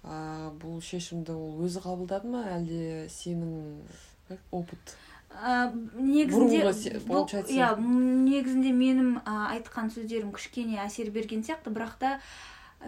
ә, 0.04 0.50
бұл 0.58 0.80
шешімді 0.82 1.34
ол 1.36 1.62
өзі 1.66 1.82
қабылдады 1.84 2.30
ма? 2.30 2.44
Әлде 2.58 3.08
сенің 3.12 3.82
как, 4.28 4.40
опыт? 4.50 4.96
Ә, 5.32 5.72
негізінде 5.96 6.62
бұл- 7.08 7.28
иә 7.48 7.70
негізінде 7.80 8.72
менің 8.76 9.22
ә, 9.24 9.36
айтқан 9.56 9.88
сөздерім 9.94 10.32
кішкене 10.34 10.82
әсер 10.84 11.10
берген 11.10 11.42
сияқты 11.46 11.72
бірақ 11.72 11.96
та 11.98 12.20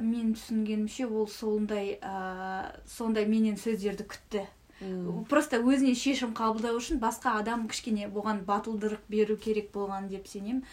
мен 0.01 0.35
түсінгенімше 0.35 1.07
ол 1.07 1.29
сондай 1.29 1.99
ә, 2.03 2.75
сондай 2.87 3.27
менен 3.27 3.57
сөздерді 3.57 4.05
күтті. 4.11 4.47
Просто 5.31 5.61
өзіне 5.63 5.95
шешім 5.95 6.35
қабылдау 6.35 6.77
үшін 6.81 6.99
басқа 7.01 7.39
адам 7.41 7.69
кішкене 7.71 8.09
бұған 8.13 8.43
батылдырық 8.45 9.07
беру 9.09 9.37
керек 9.37 9.71
болған 9.73 10.09
деп 10.11 10.27
сенемін. 10.27 10.65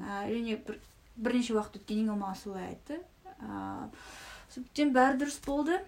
Ә, 0.00 0.26
және 0.32 0.56
бір, 0.66 0.80
бірнеше 1.16 1.54
уақыт 1.54 1.76
өткеннен 1.78 2.08
кейін 2.08 2.14
ол 2.16 2.18
маған 2.24 2.40
солай 2.40 2.72
айтты. 2.72 2.98
Ә, 3.38 3.90
сөйтсем 4.54 4.92
бәрі 4.94 5.18
дұрыс 5.22 5.38
болды. 5.46 5.78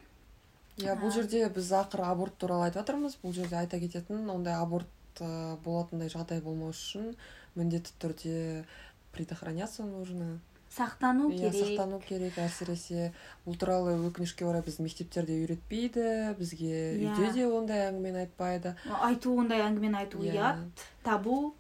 Иә 0.79 0.95
бұл 0.99 1.09
А. 1.11 1.15
жерде 1.19 1.49
біз 1.53 1.71
ақыры 1.73 2.07
аборт 2.09 2.39
туралы 2.39 2.65
айтып 2.71 2.81
жатырмыз 2.87 3.19
бұл 3.23 3.35
жерде 3.37 3.57
айта 3.57 3.79
кететін 3.79 4.29
ондай 4.31 4.55
аборт 4.55 4.89
ә, 5.21 5.57
болатындай 5.65 6.09
жағдай 6.09 6.41
болмау 6.41 6.71
үшін 6.73 7.15
міндетті 7.55 7.93
түрде 8.01 8.65
предохраняться 9.13 9.83
нужно. 9.85 10.39
Сақтану 10.73 11.29
иә 11.29 11.51
керек. 11.51 11.69
сақтану 11.69 11.99
керек. 12.09 12.39
Әсіресе 12.41 13.13
бұл 13.45 13.59
туралы 13.61 13.93
өкінішке 14.09 14.47
орай 14.49 14.63
біздің 14.65 14.87
мектептерде 14.89 15.35
үйретпейді 15.45 16.35
бізге 16.39 16.97
Иә. 16.97 17.13
үйде 17.13 17.33
де 17.35 17.47
ондай 17.47 17.91
әңгімені 17.91 18.23
айтпайды. 18.25 18.75
Айту 18.89 19.37
ондай 19.37 19.61
әңгімені 19.61 19.97
айту 20.01 20.23
Иә. 20.25 20.33
ұят 20.33 20.87
табу. 21.05 21.53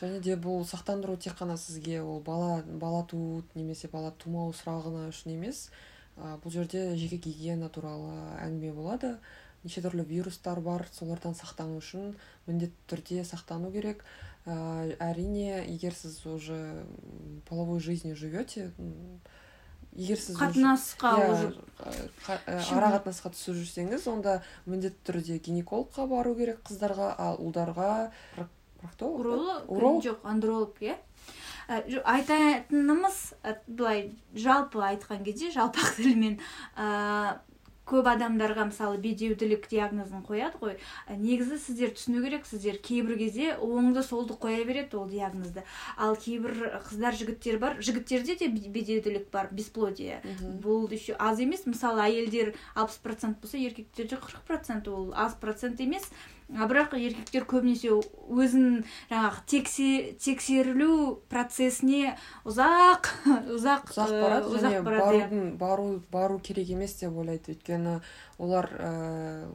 Және 0.00 0.20
де 0.22 0.36
бұл 0.36 0.62
сақтандыру 0.62 1.16
тек 1.18 1.34
қана 1.34 1.56
сізге 1.58 2.00
ол 2.02 2.20
бала 2.20 2.62
бала 2.62 3.02
туу 3.04 3.42
немесе 3.56 3.88
бала 3.90 4.12
тумау 4.12 4.52
сұрағына 4.52 5.08
үшін 5.10 5.34
емес. 5.34 5.70
Бұл 6.16 6.52
жерде 6.52 6.92
жеке 6.96 7.16
гигиена 7.16 7.68
туралы 7.72 8.12
әңгіме 8.42 8.72
болады. 8.76 9.16
Неше 9.62 9.82
түрлі 9.84 10.04
вирустар 10.04 10.60
бар 10.60 10.88
солардан 10.92 11.36
сақтану 11.38 11.78
үшін 11.78 12.16
міндетті 12.48 12.88
түрде 12.90 13.24
сақтану 13.24 13.70
керек. 13.72 14.02
А, 14.44 14.88
әрине 14.98 15.62
егер 15.68 15.94
сіз 15.94 16.26
уже 16.26 16.84
половой 17.48 17.78
жизнью 17.78 18.16
живете 18.16 18.72
егер 19.94 20.18
сіз 20.18 20.34
қатынасқа 20.34 21.12
иә, 21.14 21.28
уже 21.30 21.52
ә, 22.26 22.58
Шын. 22.58 22.78
ара 22.80 22.90
қатынасқа 22.96 23.30
түсіп 23.36 23.60
жүрсеңіз 23.60 24.08
онда 24.10 24.40
міндетті 24.66 25.06
түрде 25.06 25.38
гинекологқа 25.38 26.08
бару 26.10 26.34
керек 26.34 26.58
қыздарға 26.66 27.12
ал 27.22 27.38
ұлдарға 27.38 28.10
уролог 28.98 30.02
жоқ 30.02 30.26
андролог 30.26 30.82
иә. 30.82 30.96
Ә, 30.96 31.22
айтатынымыз 31.80 33.22
ә, 33.42 33.56
былай 33.66 34.10
жалпы 34.34 34.82
айтқан 34.92 35.24
кезде 35.24 35.50
жалпақ 35.54 35.96
тілмен 36.00 36.38
ә, 36.76 37.40
көп 37.88 38.06
адамдарға 38.08 38.68
мысалы 38.70 38.98
бедеуділік 39.02 39.66
диагнозын 39.70 40.22
қояды 40.26 40.60
ғой. 40.60 40.76
Негізі 41.18 41.58
сіздер 41.60 41.92
түсіну 41.96 42.22
керек 42.24 42.46
сіздер 42.46 42.78
кейбір 42.78 43.18
кезде 43.18 43.56
оңды 43.58 44.04
солды 44.06 44.36
қоя 44.38 44.62
береді 44.64 45.00
ол 45.00 45.08
диагнозды. 45.10 45.64
Ал 45.98 46.16
кейбір 46.16 46.78
қыздар 46.86 47.18
жігіттер 47.18 47.58
бар 47.58 47.80
жігіттерде 47.82 48.36
де 48.38 48.48
бедеуділік 48.48 49.28
бар 49.32 49.50
бесплодие. 49.50 50.22
Бұл 50.62 50.86
еще 50.92 51.16
аз 51.18 51.42
емес. 51.42 51.66
Мысалы 51.66 52.06
әйелдер 52.06 52.54
алпыс 52.74 53.02
процент 53.02 53.42
болса 53.42 53.58
еркектерде 53.58 54.16
қырық 54.16 54.46
процент 54.46 54.88
ол 54.88 55.12
аз 55.16 55.34
процент 55.34 55.80
емес. 55.80 56.06
А 56.58 56.66
бірақ 56.68 56.92
еркектер 56.98 57.44
көбінесе 57.48 57.92
өзін 58.28 58.84
жаңағы 59.10 59.42
тексе, 59.48 59.88
тексерілу 60.20 61.22
процесіне 61.32 62.16
ұзақ 62.44 63.08
ұзақ 63.56 63.92
ұзақ 63.94 64.12
э, 64.12 64.20
барады 64.22 64.50
ұзақ 64.52 64.66
және 64.66 64.82
барады, 64.82 65.02
иә. 65.02 65.28
барудың 65.30 65.56
бару 65.58 65.86
бару 66.12 66.38
керек 66.44 66.68
емес 66.74 66.94
деп 67.00 67.16
ойлайды 67.16 67.54
өйткені 67.54 68.00
олар 68.42 68.66
ә, 68.80 69.46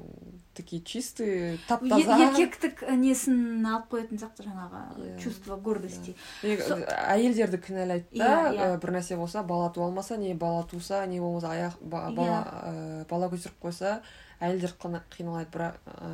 такие 0.55 0.81
чистые 0.81 1.57
тап 1.67 1.83
Е- 1.83 1.89
таза 1.89 2.17
еркектік 2.23 2.81
несін 2.97 3.65
алып 3.67 3.89
қоятын 3.93 4.17
сияқты 4.21 4.45
жаңағы 4.47 4.81
Иә. 4.97 5.17
чувство 5.21 5.57
гордости 5.57 6.15
Со... 6.41 6.77
әйелдерді 7.13 7.59
кінәлайды 7.61 8.05
да 8.17 8.29
Иә, 8.29 8.53
иә. 8.53 8.69
ә, 8.77 8.79
бір 8.81 8.95
нәрсе 8.97 9.17
болса 9.19 9.43
бала 9.43 9.69
туа 9.69 9.85
алмаса 9.89 10.17
не 10.17 10.33
бала 10.33 10.63
туса 10.63 11.05
не 11.05 11.19
болмаса 11.19 11.51
аяқ 11.53 11.77
ба- 11.81 12.07
Иә. 12.09 12.15
бала 12.15 12.39
ә, 12.63 13.05
бала 13.09 13.27
көтеріп 13.29 13.59
қойса 13.61 13.99
әйелдер 14.41 14.73
қина- 14.81 15.01
қиналады 15.09 15.49
бірақ 15.53 15.77
ә, 15.87 16.09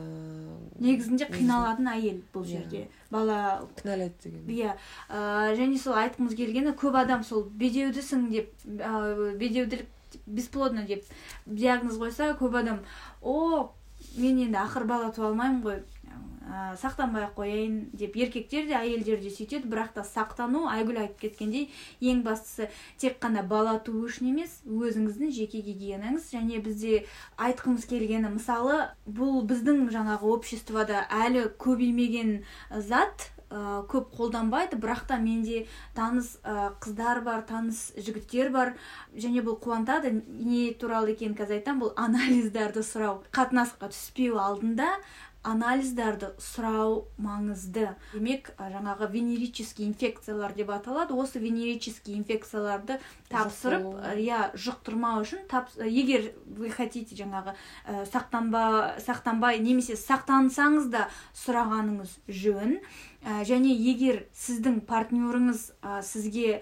негізінде 0.80 1.28
қиналатын 1.32 1.90
әйел 1.92 2.22
бұл 2.34 2.46
Иә. 2.46 2.52
жерде. 2.62 2.88
Бала 3.12 3.68
кінәлайды 3.82 4.14
деген. 4.24 4.46
Иә 4.48 4.76
және 5.60 5.78
сол 5.78 5.94
айтқымыз 6.00 6.36
келгені 6.36 6.74
көп 6.80 6.96
адам 7.04 7.24
сол 7.24 7.44
бедеудісің 7.44 8.30
деп 8.32 8.54
ә, 8.80 9.36
бедеуділік 9.38 9.88
бесплодно 10.28 10.86
деп 10.88 11.04
диагноз 11.46 11.98
қойса 11.98 12.32
көп 12.40 12.56
адам 12.60 12.80
о 13.22 13.72
мен 14.18 14.38
енді 14.40 14.58
ақыр 14.62 14.86
бала 14.86 15.12
туа 15.12 15.28
алмаймын 15.32 15.62
ғой 15.64 15.84
ә, 16.54 16.76
сақтанбай 16.78 17.26
ақ 17.26 17.34
қояйын 17.40 17.78
деп 17.98 18.16
еркектер 18.20 18.68
де 18.70 18.78
әйелдер 18.78 19.22
де 19.24 19.32
сөйтеді 19.34 19.70
бірақ 19.72 19.94
та 19.98 20.06
сақтану 20.06 20.68
айгүл 20.70 21.02
айтып 21.02 21.26
кеткендей 21.26 21.70
ең 22.02 22.22
бастысы 22.28 22.70
тек 23.02 23.18
қана 23.24 23.42
бала 23.48 23.80
туу 23.86 24.06
үшін 24.08 24.30
емес 24.34 24.60
өзіңіздің 24.70 25.34
жеке 25.34 25.64
гигиенаңыз 25.66 26.30
және 26.36 26.62
бізде 26.64 27.04
айтқымыз 27.42 27.88
келгені 27.90 28.36
мысалы 28.38 28.84
бұл 29.08 29.42
біздің 29.50 29.88
жаңағы 29.96 30.34
обществода 30.38 31.08
әлі 31.24 31.48
көбеймеген 31.64 32.44
зат 32.90 33.32
ә, 33.54 33.84
көп 33.90 34.14
қолданбайды 34.18 34.78
бірақ 34.82 35.06
та 35.10 35.18
менде 35.22 35.66
таныс 35.96 36.38
ә, 36.44 36.74
қыздар 36.84 37.22
бар 37.26 37.44
таныс 37.48 37.92
жігіттер 37.98 38.50
бар 38.54 38.74
және 39.16 39.44
бұл 39.46 39.60
қуантады. 39.62 40.14
Не 40.28 40.74
туралы 40.74 41.14
екенін 41.14 41.38
қазір 41.38 41.62
айтамын 41.62 41.86
бұл 41.86 41.94
анализдарды 42.00 42.84
сұрау 42.86 43.22
қатынасқа 43.36 43.92
түспеу 43.94 44.42
алдында 44.42 44.90
анализдарды 45.44 46.32
сұрау 46.42 47.04
маңызды 47.22 47.90
демек 48.14 48.52
жаңағы 48.58 49.10
венерический 49.12 49.86
инфекциялар 49.88 50.54
деп 50.56 50.72
аталады. 50.72 51.14
Осы 51.14 51.40
венерический 51.44 52.16
инфекцияларды 52.18 53.00
тапсырып 53.30 53.86
иә 54.18 54.54
жұқтырмау 54.56 55.24
үшін 55.26 55.44
тап, 55.52 55.70
егер 55.84 56.32
вы 56.48 56.72
хотите 56.72 57.16
жаңағы 57.20 57.56
ә, 57.86 58.06
сақтанба 58.08 59.00
сақтанбай 59.04 59.60
немесе 59.60 59.98
сақтансаңыз 60.00 60.88
да 60.94 61.10
сұрағаныңыз 61.44 62.20
жөн. 62.28 62.80
Ә, 63.24 63.44
және 63.48 63.72
егер 63.72 64.26
сіздің 64.36 64.82
партнеріңіз 64.88 65.70
ә, 65.82 66.02
сізге 66.04 66.62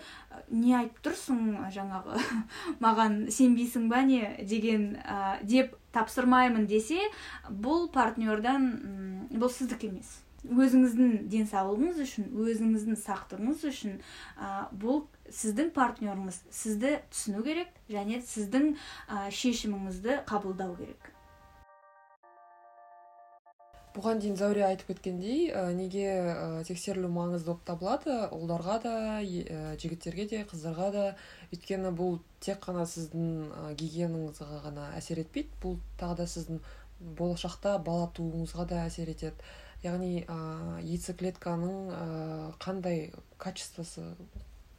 не 0.49 0.75
айтып 0.77 1.01
тұрсың 1.07 1.69
жаңағы 1.73 2.21
маған 2.83 3.21
сенбейсің 3.33 3.89
ба 3.89 4.03
не 4.05 4.37
деген 4.45 4.95
ә, 5.01 5.39
деп 5.41 5.77
тапсырмаймын 5.95 6.67
десе 6.69 6.99
бұл 7.49 7.87
партнердан 7.93 8.67
бұл 9.31 9.51
сіздікі 9.51 9.91
емес. 9.91 10.19
Өзіңіздің 10.41 11.27
денсаулығыңыз 11.29 11.99
үшін 12.01 12.31
өзіңіздің 12.33 12.97
сақтығыңыз 12.97 13.65
үшін 13.69 13.99
ә, 14.41 14.71
бұл 14.73 15.03
сіздің 15.29 15.69
партнеріңіз. 15.75 16.39
Сізді 16.49 16.95
түсіну 17.13 17.43
керек 17.45 17.69
және 17.91 18.23
сіздің 18.25 18.71
ә, 18.73 19.29
шешіміңізді 19.29 20.23
қабылдау 20.25 20.73
керек. 20.79 21.11
Бұған 23.95 24.21
дейін 24.23 24.37
зәуре 24.39 24.63
айтып 24.65 24.91
кеткендей 24.91 25.49
ә, 25.51 25.63
неге 25.75 26.05
ә, 26.09 26.63
тексерілу 26.67 27.09
маңызды 27.11 27.51
болып 27.51 27.63
табылады? 27.67 28.15
Ұлдарға 28.35 28.77
да 28.83 28.93
ә, 29.21 29.75
жігіттерге 29.81 30.27
де 30.31 30.43
қыздарға 30.49 30.89
да. 30.95 31.05
Өйткені 31.51 31.91
бұл 31.97 32.19
тек 32.43 32.61
қана 32.63 32.85
сіздің 32.87 33.25
ә, 33.49 33.65
гигиенаңызға 33.79 34.61
ғана 34.67 34.91
әсер 34.99 35.23
етпейді. 35.23 35.51
Бұл 35.63 35.79
тағы 35.99 36.21
да 36.21 36.29
сіздің 36.31 36.61
болашақта 37.19 37.75
бала 37.83 38.07
тууыңызға 38.15 38.67
да 38.71 38.85
әсер 38.85 39.11
етеді. 39.11 39.51
Яғни 39.83 40.23
ә, 40.23 40.37
яйцеклетканың 40.85 41.91
ә, 41.97 42.05
қандай 42.61 43.09
качествосы 43.41 44.13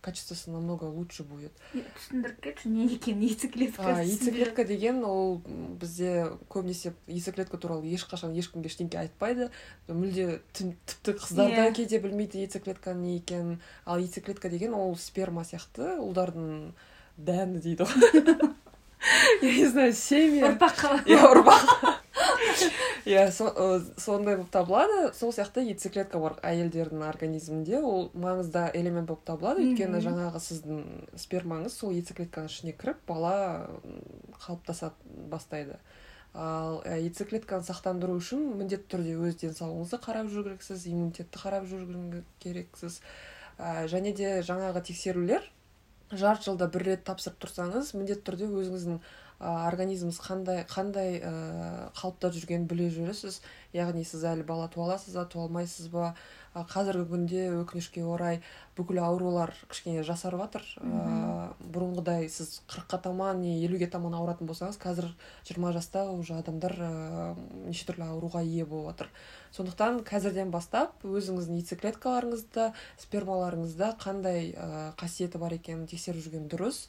качествосы 0.03 0.51
намного 0.51 0.85
лучше 0.91 1.23
будет. 1.23 1.53
Түсіндіріп 1.73 2.41
кетші 2.43 2.73
не 2.75 2.87
екен 2.91 3.23
яйцеклетка 3.23 4.03
яйцеклетка 4.03 4.65
деген 4.67 4.99
ол 5.07 5.39
бізде 5.81 6.27
көбінесе 6.51 6.93
яйцеклетка 7.07 7.57
туралы 7.57 7.87
ешқашан 7.95 8.35
ешкімге 8.35 8.69
ештеңке 8.69 8.99
айтпайды. 8.99 9.49
Мүлде 9.87 10.43
тіпті 10.53 11.15
қыздар 11.23 11.55
да 11.55 11.69
иә. 11.71 11.75
кейде 11.79 12.03
білмейді 12.03 12.43
яйцеклетканың 12.43 13.07
не 13.07 13.17
екенін. 13.23 13.61
Ал 13.87 14.03
яйцеклетка 14.03 14.51
деген 14.51 14.75
ол 14.75 14.97
сперма 14.99 15.47
сияқты 15.47 15.95
ұлдардың 16.03 16.75
дәні 17.17 17.63
дейді 17.63 17.87
ғой. 17.87 18.53
Я 19.43 19.55
не 19.55 19.67
знаю 19.67 19.95
семя 19.95 20.51
ұрпақ 20.51 21.07
иә 21.07 21.23
ұрпақ. 21.31 21.92
Иә 23.07 23.25
сондай 23.33 24.37
болып 24.37 24.51
табылады. 24.55 25.13
Сол 25.17 25.33
сияқты 25.35 25.65
яйцеклетка 25.67 26.21
бар 26.23 26.37
әйелдердің 26.47 27.03
организмінде. 27.09 27.81
Ол 27.81 28.11
маңызды 28.15 28.69
элемент 28.79 29.09
болып 29.11 29.25
табылады. 29.27 29.65
Өйткені 29.67 30.03
жаңағы 30.05 30.43
сіздің 30.43 30.85
спермаңыз 31.19 31.79
сол 31.81 31.95
яйцеклетканың 31.97 32.53
ішіне 32.53 32.77
кіріп 32.79 33.03
бала 33.09 33.35
қалыптаса 34.45 34.93
бастайды. 35.33 35.79
Ал 36.33 36.81
яйцеклетканы 36.89 37.67
сақтандыру 37.67 38.15
үшін 38.17 38.45
міндетті 38.57 38.95
түрде 38.95 39.17
өз 39.21 39.41
денсаулығыңызды 39.43 39.99
қарап 40.07 40.31
жүру 40.33 40.47
керексіз 40.47 40.87
иммунитетті 40.89 41.43
қарап 41.43 41.67
жүру 41.69 42.23
керексіз. 42.41 43.03
Ә, 43.59 43.85
және 43.91 44.15
де 44.17 44.39
жаңағы 44.41 44.81
тексерулер 44.89 45.45
жарты 46.11 46.49
жылда 46.49 46.71
бір 46.73 46.87
рет 46.87 47.05
тапсырып 47.05 47.37
тұрсаңыз 47.45 47.93
міндетті 47.97 48.25
түрде 48.31 48.49
өзіңіздің 48.49 49.03
организміңіз 49.43 50.21
қандай 50.23 50.63
қандай 50.71 51.19
ә, 51.19 51.33
қалыпта 51.99 52.31
жүргенін 52.33 52.69
біле 52.71 52.89
жүресіз. 52.95 53.41
Яғни 53.75 54.05
сіз 54.05 54.25
әлі 54.29 54.47
бала 54.47 54.69
туа 54.71 54.87
аласыз 54.87 55.17
ба 55.17 55.27
туа 55.27 55.47
алмайсыз 55.49 55.89
ба? 55.93 56.15
Қазіргі 56.53 57.07
күнде 57.09 57.47
өкінішке 57.63 58.03
орай 58.05 58.43
бүкіл 58.77 58.99
аурулар 59.01 59.55
кішкене 59.73 60.03
жасарып 60.05 60.43
жатыр. 60.45 60.67
Ә, 60.85 61.47
бұрынғыдай 61.73 62.29
сіз 62.29 62.59
қырыққа 62.69 62.99
таман 63.09 63.41
не 63.41 63.55
елуге 63.65 63.89
таман 63.89 64.13
ауыратын 64.19 64.51
болсаңыз 64.51 64.77
қазір 64.83 65.09
жиырма 65.49 65.73
жаста 65.73 66.05
уже 66.13 66.37
адамдар 66.37 66.77
ә, 66.77 66.91
неше 67.65 67.89
түрлі 67.89 68.05
ауруға 68.11 68.45
ие 68.45 68.67
болып 68.69 68.93
жатыр. 68.93 69.09
Сондықтан 69.57 70.03
қазірден 70.05 70.53
бастап 70.53 71.01
өзіңіздің 71.09 71.63
яйцеклеткаларыңызда 71.63 72.69
спермаларыңызда 73.01 73.95
қандай 74.05 74.53
ә, 74.53 74.93
қасиеті 75.01 75.41
бар 75.41 75.57
екенін 75.57 75.89
тексеріп 75.89 76.21
жүрген 76.29 76.53
дұрыс. 76.53 76.85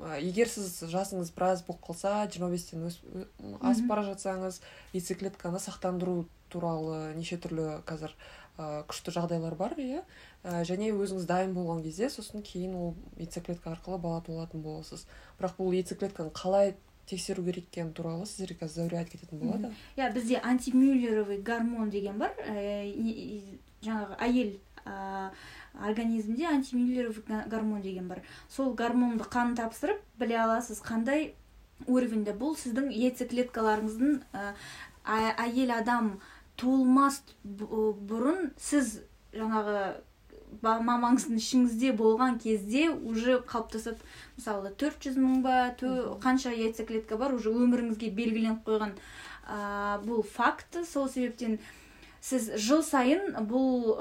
Егер 0.00 0.48
сіз 0.48 0.82
жасыңыз 0.90 1.32
біраз 1.36 1.62
болып 1.66 1.82
қалса 1.86 2.14
жиырма 2.32 2.50
бестен 2.52 2.86
асып 2.88 3.88
бара 3.90 4.04
жатсаңыз 4.06 4.60
яйцеклетканы 4.94 5.60
сақтандыру 5.62 6.24
туралы 6.52 7.12
неше 7.16 7.38
түрлі 7.40 7.82
қазір 7.88 8.14
ә, 8.58 8.84
күшті 8.88 9.14
жағдайлар 9.16 9.56
бар 9.56 9.76
иә. 9.80 10.02
Ә, 10.44 10.62
және 10.68 10.92
өзіңіз 10.92 11.26
дайын 11.28 11.54
болған 11.56 11.82
кезде 11.84 12.10
сосын 12.12 12.44
кейін 12.44 12.74
ол 12.76 12.94
яйцеклетка 13.20 13.72
арқылы 13.72 14.00
бала 14.02 14.22
туылатын 14.24 14.64
боласыз. 14.64 15.06
Бірақ 15.38 15.56
бұл 15.60 15.76
яйцеклетканы 15.76 16.32
қалай 16.36 16.74
тексеру 17.06 17.44
керек 17.44 17.68
екені 17.70 17.92
туралы 17.96 18.26
сіздерге 18.26 18.60
қазір 18.64 18.82
зәуре 18.82 19.00
айтып 19.00 19.16
кететін 19.16 19.40
болады. 19.44 19.72
Иә 19.96 20.12
бізде 20.12 20.40
антимюллеровый 20.42 21.40
гормон 21.42 21.90
деген 21.90 22.18
бар. 22.20 22.36
Ә, 22.48 22.92
жаңағы 23.82 24.20
әйел 24.28 24.56
организмде 25.74 26.46
антимюллеров 26.46 27.22
гормон 27.26 27.82
деген 27.82 28.08
бар. 28.08 28.22
Сол 28.48 28.74
гормонды 28.74 29.24
қан 29.24 29.56
тапсырып 29.56 30.00
біле 30.18 30.38
аласыз 30.42 30.82
қандай 30.84 31.32
уровеньде 31.86 32.34
бұл 32.36 32.54
сіздің 32.58 32.92
яйцеклеткаларыңыздың 32.94 34.20
әйел 35.04 35.74
адам 35.74 36.14
туылмас 36.60 37.22
бұрын 37.42 38.52
сіз 38.60 39.00
жаңағы 39.34 39.78
мамаңыздың 40.62 41.38
ішіңізде 41.40 41.92
болған 41.96 42.36
кезде 42.42 42.88
уже 42.90 43.38
қалыптасып 43.48 44.02
мысалы 44.36 44.72
400 44.78 45.16
мың 45.16 45.40
ба 45.46 45.56
қанша 46.22 46.52
яйцеклетка 46.52 47.16
бар 47.16 47.32
уже 47.34 47.50
өміріңізге 47.50 48.10
белгіленіп 48.12 48.66
қойған 48.66 48.92
ә, 49.48 50.02
бұл 50.04 50.22
факт. 50.22 50.76
Сол 50.84 51.08
себептен 51.08 51.58
сіз 52.20 52.52
жыл 52.60 52.84
сайын 52.84 53.32
бұл 53.48 53.96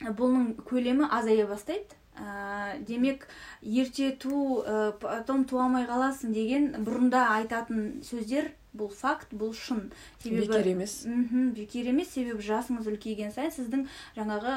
бұның 0.00 0.54
көлемі 0.66 1.08
азая 1.10 1.46
бастайды. 1.50 2.00
Ә, 2.14 2.78
демек 2.86 3.26
ерте 3.60 4.12
ту 4.12 4.62
ә, 4.62 4.92
потом 5.02 5.44
туа 5.50 5.64
алмай 5.64 5.86
қаласың 5.88 6.34
деген 6.34 6.68
бұрында 6.86 7.24
айтатын 7.40 8.04
сөздер 8.06 8.52
бұл 8.74 8.92
факт 8.94 9.34
бұл 9.34 9.50
шын. 9.54 9.88
Себебі 10.22 10.46
бекер 10.46 10.70
емес. 10.74 11.00
Мхм 11.06 11.50
бекер 11.56 11.90
емес. 11.90 12.14
Себебі 12.14 12.46
жасыңыз 12.46 12.86
үлкейген 12.92 13.34
сайын 13.34 13.54
сіздің 13.54 13.84
жаңағы 14.18 14.56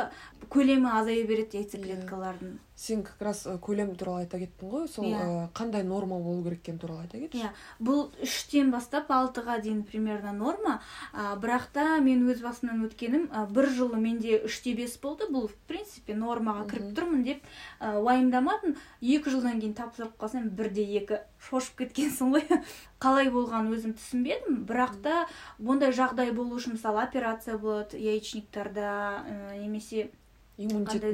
көлемі 0.54 0.94
азая 1.00 1.26
береді 1.26 1.64
яйцеклеткалардың 1.64 2.58
сен 2.78 3.02
как 3.04 3.22
раз 3.26 3.48
көлем 3.66 3.96
туралы 3.98 4.24
айта 4.24 4.38
кеттің 4.38 4.70
ғой 4.70 4.88
сол 4.88 5.10
yeah. 5.10 5.26
Иә. 5.26 5.46
қандай 5.58 5.84
норма 5.84 6.20
болу 6.22 6.44
керек 6.46 6.62
екені 6.62 6.80
туралы 6.80 7.08
айта 7.08 7.18
кетші 7.18 7.42
иә 7.42 7.52
бұл 7.82 8.12
үштен 8.22 8.70
бастап 8.72 9.10
алтыға 9.12 9.58
дейін 9.64 9.82
примерно 9.88 10.34
норма. 10.38 10.78
Ә, 11.14 11.36
бірақ 11.42 11.70
та 11.74 11.86
мен 12.04 12.26
өз 12.30 12.42
басымнан 12.44 12.86
өткенім 12.88 13.28
ә, 13.32 13.46
бір 13.50 13.70
жылы 13.74 14.00
менде 14.02 14.38
үште 14.46 14.76
бес 14.78 14.98
болды 15.02 15.28
бұл 15.32 15.48
в 15.50 15.56
принципе 15.70 16.16
нормаға 16.18 16.68
кіріп 16.70 16.94
тұрмын 16.98 17.24
деп 17.26 17.42
ә, 17.80 17.96
уайымдамадым. 18.02 18.78
Екі 19.02 19.34
жылдан 19.34 19.62
кейін 19.62 19.74
тапсырып 19.78 20.14
қалсам 20.22 20.50
бірде 20.58 20.86
екі 21.02 21.22
шошып 21.50 21.84
кеткенсің 21.84 22.36
ғой. 22.36 22.46
Қалай 23.04 23.32
болғанын 23.34 23.74
өзім 23.78 23.98
түсінбедім. 23.98 24.64
Бірақ 24.70 25.02
та 25.06 25.26
ондай 25.58 25.94
жағдай 25.98 26.34
болу 26.34 26.58
үшін 26.58 26.78
мысалы 26.78 27.04
операция 27.04 27.58
болады 27.58 28.00
яичниктарда 28.02 28.94
ә, 29.26 29.58
немесе 29.58 30.10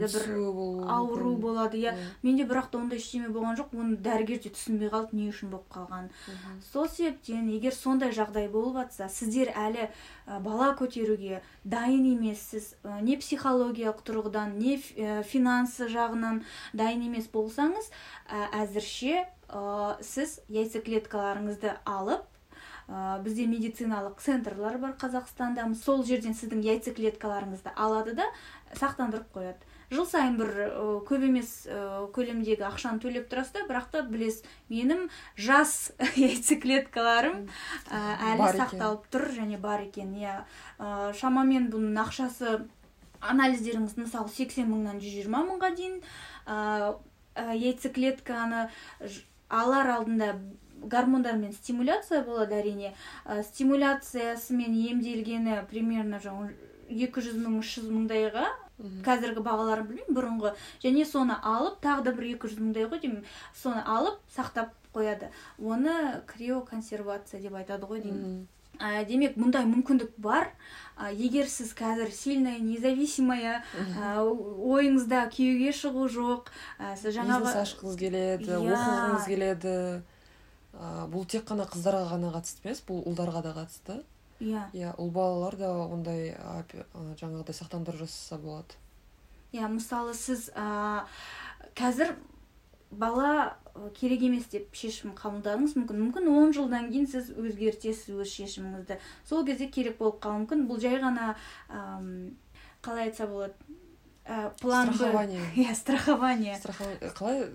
бір 0.08 0.88
ауру 0.88 1.36
болады. 1.36 1.78
Иә 1.78 1.94
менде 2.24 2.46
бірақ 2.48 2.70
та 2.72 2.80
ондай 2.80 2.98
ештеме 3.02 3.28
болған 3.28 3.58
жоқ. 3.60 3.76
Оны 3.76 3.98
дәрігер 4.00 4.40
де 4.44 4.52
түсінбей 4.56 4.92
қалды 4.94 5.20
не 5.20 5.28
үшін 5.32 5.52
болып 5.52 5.68
қалғанын. 5.74 6.10
Сол 6.72 6.88
себептен 6.88 7.50
егер 7.52 7.76
сондай 7.76 8.16
жағдай 8.16 8.48
болып 8.48 8.80
жатса 8.80 9.10
сіздер 9.12 9.52
әлі 9.52 9.90
бала 10.46 10.72
көтеруге 10.80 11.42
дайын 11.64 12.06
емессіз 12.16 12.76
не 13.04 13.18
психологиялық 13.20 14.04
тұрғыдан 14.08 14.58
не 14.60 14.78
финансы 15.28 15.90
жағынан 15.92 16.44
дайын 16.74 17.08
емес 17.10 17.28
болсаңыз 17.34 17.92
әзірше 18.56 19.26
сіз 20.02 20.40
яйцеклеткаларыңызды 20.50 21.76
алып 21.86 22.30
ә, 22.88 23.20
бізде 23.24 23.46
медициналық 23.48 24.20
центрлар 24.22 24.78
бар 24.82 24.96
қазақстанда. 25.00 25.66
Сол 25.76 26.04
жерден 26.08 26.36
сіздің 26.36 26.64
яйцеклеткаларыңызды 26.66 27.74
алады 27.76 28.16
да 28.18 28.28
сақтандырып 28.78 29.32
қояды. 29.36 29.72
Жыл 29.94 30.08
сайын 30.10 30.38
бір 30.40 30.52
көп 31.06 31.26
емес 31.28 31.52
көлемдегі 32.16 32.66
ақшаны 32.66 33.02
төлеп 33.04 33.28
тұрасыз 33.30 33.54
да 33.60 33.66
бірақ 33.70 33.90
та 33.94 34.02
білесіз 34.08 34.42
менің 34.72 35.04
жас 35.38 35.92
яйцеклеткаларым 36.18 37.44
әлі 37.92 38.48
сақталып 38.58 39.06
тұр 39.14 39.28
және 39.36 39.60
бар 39.62 39.86
екен. 39.86 40.16
Иә. 40.18 40.40
Шамамен 41.20 41.70
бұның 41.74 42.00
ақшасы 42.08 42.64
анализдеріңіз 43.24 43.98
мысалы 44.02 44.34
сексен 44.34 44.72
мыңнан 44.72 45.00
жүз 45.04 45.20
жиырма 45.20 45.44
мыңға 45.48 45.74
дейін. 45.78 46.02
Ә, 46.48 46.96
яйцеклетканы 47.54 48.68
алар 49.54 49.94
алдында 50.00 50.34
гормондармен 50.90 51.54
стимуляция 51.54 52.24
болады 52.24 52.60
әрине. 52.60 52.94
Ә, 53.26 53.44
стимуляциясымен 53.44 54.76
емделгені 54.90 55.64
примерно 55.70 56.20
екі 56.90 57.24
жүз 57.26 57.40
мың 57.42 57.60
үш 57.62 57.78
жүз 57.80 57.90
мыңдайға. 57.92 58.48
Қазіргі 59.06 59.44
бағаларын 59.46 59.88
білмеймін 59.88 60.18
бұрынғы. 60.18 60.54
Және 60.84 61.06
соны 61.08 61.38
алып 61.46 61.78
тағы 61.84 62.08
да 62.08 62.16
бір 62.18 62.34
екі 62.34 62.50
жүз 62.52 62.60
мыңдай 62.60 62.90
ғой 62.90 63.04
деймін. 63.04 63.22
Соны 63.56 63.84
алып 63.86 64.18
сақтап 64.36 64.74
қояды. 64.96 65.30
Оны 65.60 66.24
криоконсервация 66.28 67.40
деп 67.42 67.56
айтады 67.62 67.88
ғой 67.88 68.04
деймін. 68.04 68.44
Ә, 68.82 69.06
демек 69.06 69.38
мұндай 69.38 69.68
мүмкіндік 69.70 70.16
бар. 70.18 70.50
Ә, 70.98 71.12
егер 71.14 71.46
сіз 71.48 71.76
қазір 71.78 72.10
сильная 72.12 72.58
независимая 72.58 73.62
ә, 73.78 74.16
ойыңызда 74.26 75.28
күйеуге 75.34 75.72
шығу 75.78 76.10
жоқ 76.10 76.50
ә, 76.80 76.96
сіз 76.98 77.14
жаңағы 77.20 77.46
бизнес 77.46 77.62
ашқыңыз 77.62 78.00
келеді 78.02 78.50
yeah. 78.50 78.66
Иә. 78.66 78.74
оқығыңыз 78.74 79.30
келеді. 79.30 79.76
Ә, 80.74 81.06
бұл 81.12 81.26
тек 81.30 81.46
қана 81.50 81.68
қыздарға 81.70 82.10
ғана 82.16 82.34
қатысты 82.34 82.68
емес 82.68 82.84
бұл 82.88 83.04
ұлдарға 83.10 83.44
да 83.46 83.56
қатысты. 83.58 84.02
Иә. 84.44 84.68
Иә 84.76 84.94
ұл 85.00 85.12
балалар 85.14 85.58
да 85.58 85.72
ондай 85.86 86.34
жаңағыдай 87.20 87.56
сақтандыру 87.56 88.04
жасаса 88.04 88.40
болады. 88.42 88.78
Иә 89.54 89.70
мысалы 89.70 90.16
сіз 90.18 90.50
ә, 90.58 91.06
қазір 91.78 92.16
бала 92.92 93.56
керек 93.98 94.22
емес 94.26 94.50
деп 94.52 94.74
шешім 94.78 95.14
қабылдадыңыз 95.18 95.78
мүмкін. 95.78 96.02
Мүмкін 96.08 96.30
он 96.34 96.54
жылдан 96.54 96.90
кейін 96.92 97.08
сіз 97.10 97.32
өзгертесіз 97.34 98.14
өз 98.18 98.34
шешіміңізді. 98.34 99.00
Сол 99.30 99.46
кезде 99.46 99.70
керек 99.70 99.98
болып 100.02 100.20
қалуы 100.24 100.44
мүмкін. 100.44 100.68
Бұл 100.70 100.82
жай 100.82 101.00
ғана 101.02 101.34
қалай 102.84 103.10
айтса 103.10 103.28
болады 103.28 103.54
ә, 104.26 104.52
план 104.60 104.94
страхование. 104.94 105.42
Иә 105.56 105.76
страхование. 105.76 106.60
Қалай 106.60 107.50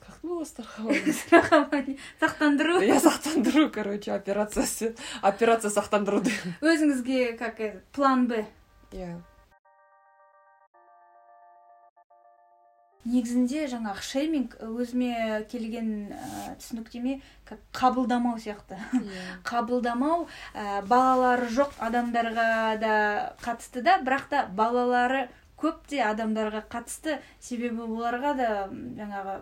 как 0.00 0.18
было 0.22 0.44
страхование? 0.44 1.12
Страхование. 1.24 1.96
Сақтандыру 2.20 2.80
иә 2.80 3.00
сақтандыру 3.00 3.70
короче 3.70 4.12
операциясы 4.12 4.94
операция 5.22 5.70
сақтандыру 5.70 6.22
өзіңізге 6.60 7.36
как 7.40 7.60
план 7.92 8.26
б. 8.26 8.46
Иә 8.92 9.20
негізінде 13.08 13.64
жаңағы 13.70 14.02
шейминг 14.04 14.56
өзіме 14.60 15.44
келген 15.50 16.12
ә, 16.12 16.54
түсініктеме 16.60 17.20
как 17.48 17.60
қабылдамау 17.72 18.38
сияқты. 18.38 18.76
Иә. 18.92 19.36
Қабылдамау 19.48 20.26
ә, 20.52 20.82
балалары 20.84 21.48
жоқ 21.48 21.78
адамдарға 21.80 22.48
да 22.82 22.94
қатысты 23.40 23.82
да 23.86 23.98
бірақ 24.04 24.28
та 24.28 24.44
балалары 24.46 25.28
көп 25.60 25.80
те 25.88 26.02
адамдарға 26.04 26.62
қатысты. 26.72 27.18
Себебі 27.40 27.88
оларға 27.88 28.34
да 28.36 28.50
жаңағы 28.68 29.40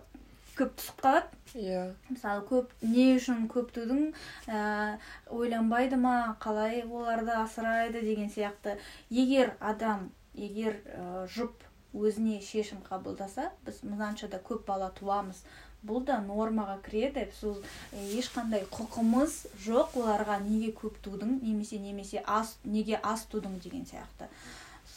көп 0.58 0.74
түсіп 0.80 1.00
қалады. 1.04 1.38
Иә. 1.54 1.84
Мысалы 2.10 2.44
көп 2.48 2.74
не 2.82 3.06
үшін 3.16 3.46
көп 3.52 3.70
тудың 3.76 4.10
ә, 4.46 4.98
ойланбайды 5.30 5.96
ма 5.96 6.36
қалай 6.42 6.82
оларды 6.84 7.32
асырайды 7.38 8.02
деген 8.02 8.28
сияқты. 8.30 8.76
Егер 9.10 9.54
адам 9.60 10.10
егер 10.34 10.80
ә, 10.84 11.24
жұп 11.30 11.64
өзіне 11.94 12.42
шешім 12.44 12.82
қабылдаса 12.84 13.50
біз 13.64 13.80
мынаншада 13.82 14.42
көп 14.44 14.66
бала 14.66 14.90
туамыз. 14.98 15.40
Бұл 15.86 16.02
да 16.04 16.18
нормаға 16.18 16.80
кіреді. 16.82 17.28
Сол 17.38 17.60
ешқандай 17.94 18.64
құқымыз 18.66 19.44
жоқ 19.64 19.94
оларға 20.02 20.40
неге 20.42 20.72
көп 20.74 20.98
тудың 21.04 21.38
немесе 21.42 21.78
немесе 21.78 22.22
аз 22.26 22.56
неге 22.64 22.98
аз 23.02 23.28
тудың 23.30 23.60
деген 23.62 23.86
сияқты. 23.86 24.26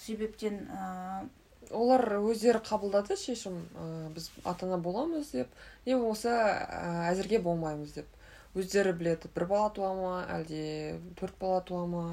Себептен 0.02 0.66
ә... 0.74 1.28
олар 1.74 2.04
өздері 2.20 2.62
қабылдады 2.66 3.18
шешім 3.20 3.58
ә, 3.76 4.10
біз 4.16 4.30
ата 4.44 4.68
ана 4.68 4.78
боламыз 4.78 5.32
деп. 5.32 5.50
Не 5.86 5.96
болмаса 5.96 6.32
ә, 6.32 7.12
әзірге 7.12 7.42
болмаймыз 7.44 7.96
деп. 7.96 8.08
Өздері 8.56 8.94
біледі 9.00 9.32
бір 9.36 9.48
бала 9.48 9.70
туа 9.74 9.92
ма 9.96 10.14
әлде 10.30 11.00
төрт 11.20 11.38
бала 11.40 11.62
туа 11.66 11.86
ма. 11.88 12.06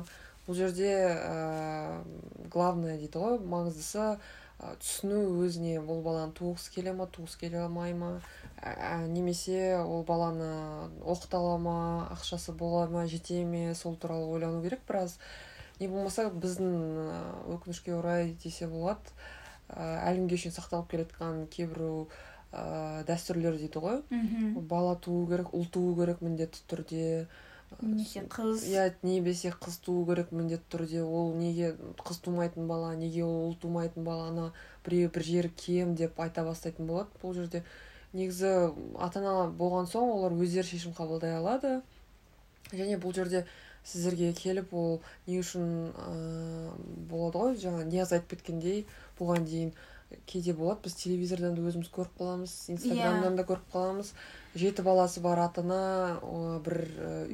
Бұл 0.47 0.57
жерде 0.57 0.93
ә, 0.95 2.03
главное 2.51 2.97
дейді 2.97 3.19
ғой 3.21 3.41
маңыздысы 3.43 4.19
түсіну 4.59 5.19
өзіне 5.45 5.79
бұл 5.87 6.01
баланы 6.03 6.33
туғысы 6.35 6.73
келе 6.75 6.95
ма 6.97 7.07
туғысы 7.07 7.39
келе 7.43 7.61
алмай 7.63 7.93
ма. 7.95 8.21
Ә, 8.59 9.07
немесе 9.07 9.77
ол 9.79 10.03
баланы 10.03 10.49
оқыта 11.05 11.39
ала 11.39 11.59
ма 11.63 11.77
ақшасы 12.17 12.53
бола 12.53 12.87
ма 12.91 13.07
жете 13.07 13.45
ме 13.45 13.75
сол 13.75 13.95
туралы 13.97 14.27
ойлану 14.27 14.63
керек 14.63 14.81
біраз. 14.89 15.19
Не 15.79 15.87
болмаса 15.87 16.27
біздің 16.31 16.73
өкінішке 17.55 17.95
орай 17.95 18.33
десе 18.43 18.67
болады. 18.67 19.15
Әлі 19.75 20.25
күнге 20.25 20.39
шейін 20.41 20.55
сақталып 20.57 20.89
келе 20.93 21.05
жатқан 21.05 21.45
кейбір 21.53 21.85
ә, 22.53 23.05
дәстүрлер 23.09 23.59
дейді 23.61 23.83
ғой. 23.83 24.01
Бала 24.71 24.97
туу 24.97 25.27
керек 25.29 25.53
ұл 25.53 25.69
туу 25.71 25.95
керек 25.99 26.23
міндетті 26.25 26.65
түрде. 26.71 27.27
Немесе 27.83 28.23
қыз. 28.33 28.65
иә 28.65 28.95
немесе 29.03 29.53
қыз 29.53 29.81
туу 29.85 30.07
керек 30.09 30.33
міндетті 30.33 30.65
түрде. 30.73 31.03
Ол 31.05 31.35
неге 31.37 31.75
қыз 32.01 32.23
тумайтын 32.25 32.67
бала 32.67 32.95
неге 32.97 33.25
ол 33.25 33.51
ұл 33.51 33.59
тумайтын 33.61 34.05
баланы 34.05 34.51
біреу 34.87 35.11
бір 35.13 35.23
жері 35.23 35.51
кем 35.57 35.95
деп 35.95 36.19
айта 36.19 36.45
бастайтын 36.45 36.87
болады 36.87 37.11
бұл 37.23 37.35
жерде. 37.35 37.63
Негізі 38.15 38.73
ата 38.97 39.21
ана 39.21 39.53
болған 39.53 39.87
соң 39.87 40.09
олар 40.17 40.33
өздері 40.33 40.65
шешім 40.65 40.97
қабылдай 40.97 41.37
алады. 41.37 41.83
Және 42.73 42.97
бұл 42.97 43.13
жерде 43.15 43.45
сіздерге 43.85 44.33
келіп 44.37 44.73
ол 44.75 45.01
не 45.27 45.39
үшін 45.41 45.93
ә, 45.93 46.73
болады 47.11 47.39
ғой 47.39 47.57
жаңа 47.61 47.85
нияз 47.89 48.13
айтып 48.13 48.35
кеткендей 48.37 48.87
бұған 49.21 49.47
дейін. 49.49 49.73
Кейде 50.25 50.55
болады 50.57 50.87
біз 50.87 50.95
телевизордан 50.97 51.53
да 51.53 51.63
өзіміз 51.69 51.91
көріп 51.93 52.15
қаламыз 52.17 52.53
инстаграмдан 52.73 53.35
да 53.37 53.45
көріп 53.45 53.67
қаламыз. 53.75 54.15
Жеті 54.57 54.81
баласы 54.87 55.21
бар 55.21 55.43
ата 55.43 55.61
ана 55.61 56.61
бір 56.65 56.79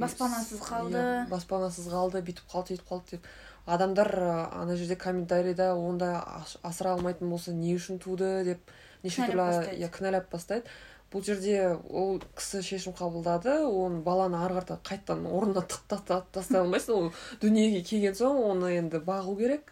баспанасыз 0.00 0.58
қалды. 0.58 0.98
иә, 0.98 1.28
баспанасыз 1.30 1.86
қалды 1.86 2.24
бүйтіп 2.26 2.48
қалды 2.50 2.74
сөйтіп 2.74 2.88
қалды 2.88 3.10
деп. 3.12 3.28
Адамдар 3.66 4.10
ана 4.50 4.74
жерде 4.76 4.96
комментарийда 4.96 5.76
онда 5.76 6.18
асыра 6.62 6.96
алмайтын 6.96 7.30
болса 7.30 7.54
не 7.54 7.76
үшін 7.76 8.02
туды 8.02 8.42
деп 8.44 8.74
неше 9.04 9.22
түрлі 9.22 9.78
иә 9.78 9.92
кінәлап 9.94 10.26
бастайды. 10.32 10.66
Бұл 11.14 11.22
жерде 11.22 11.78
ол 11.94 12.18
кісі 12.34 12.58
шешім 12.66 12.96
қабылдады 12.98 13.60
оны 13.70 14.02
баланы 14.02 14.40
ары 14.42 14.58
қарата 14.58 14.80
қайтадан 14.82 15.28
орнына 15.30 15.62
тастай 15.62 16.58
алмайсың. 16.58 16.94
Ол 16.94 17.12
дүниеге 17.38 17.84
келген 17.86 18.18
соң 18.18 18.42
оны 18.50 18.74
енді 18.80 18.98
бағу 18.98 19.36
керек. 19.38 19.70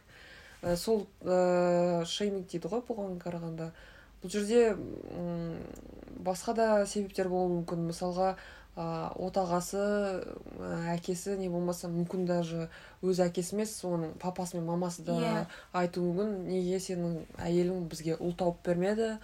Ә, 0.63 0.77
сол 0.77 1.07
ә, 1.23 2.05
шейминг 2.07 2.49
дейді 2.51 2.71
ғой 2.71 2.85
бұған 2.87 3.19
қарағанда 3.23 3.73
бұл 4.23 4.31
жерде 4.31 4.73
ұм, 4.73 5.57
басқа 6.23 6.55
да 6.55 6.67
себептер 6.87 7.29
болуы 7.29 7.59
мүмкін. 7.59 7.89
Мысалға 7.91 8.37
ә, 8.79 8.85
отағасы 9.19 9.83
ә, 9.83 10.69
әкесі 10.95 11.37
не 11.41 11.51
болмаса 11.51 11.91
мүмкін 11.91 12.27
даже 12.29 12.69
өз 13.03 13.23
әкесі 13.25 13.57
емес 13.57 13.75
оның 13.85 14.15
папасы 14.23 14.57
мен 14.61 14.69
мамасы 14.71 15.03
да 15.03 15.19
yeah. 15.19 15.41
Иә. 15.41 15.47
айтуы 15.83 16.13
мүмкін. 16.13 16.37
Неге 16.47 16.79
сенің 16.79 17.19
әйелің 17.43 17.89
бізге 17.91 18.17
ұл 18.21 18.37
тауып 18.39 18.63
бермеді? 18.65 19.17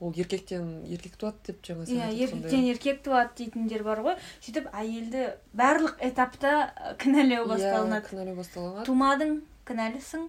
Ол 0.00 0.12
еркектен 0.12 0.84
еркек 0.84 1.14
туады 1.16 1.38
деп 1.46 1.62
жаңа 1.64 1.86
иә 1.88 2.10
еркектен 2.12 2.66
еркек 2.68 2.98
туады 3.04 3.30
дейтіндер 3.38 3.84
бар 3.84 4.02
ғой. 4.04 4.18
Сөйтіп 4.44 4.66
әйелді 4.72 5.30
барлық 5.56 5.96
этапта 6.04 6.72
кінәлау 7.00 7.46
иә, 7.46 7.52
басталынады. 7.54 8.02
иә 8.04 8.10
кінәлау 8.10 8.36
басталынады. 8.36 8.84
Тумадың 8.88 9.38
кінәлісің. 9.68 10.28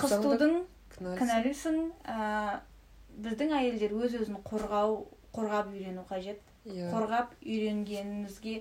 Қыз 0.00 0.16
тудың 0.24 0.58
кінәлісің 0.96 1.80
ә, 2.08 2.60
біздің 3.22 3.54
әйелдер 3.60 3.96
өз 3.96 4.18
өзін 4.22 4.42
қорғау 4.46 5.00
қорғап 5.36 5.72
үйрену 5.72 6.04
қажет. 6.08 6.40
Yeah. 6.40 6.56
Иә. 6.66 6.86
қорғап 6.90 7.34
үйренгенімізге 7.46 8.56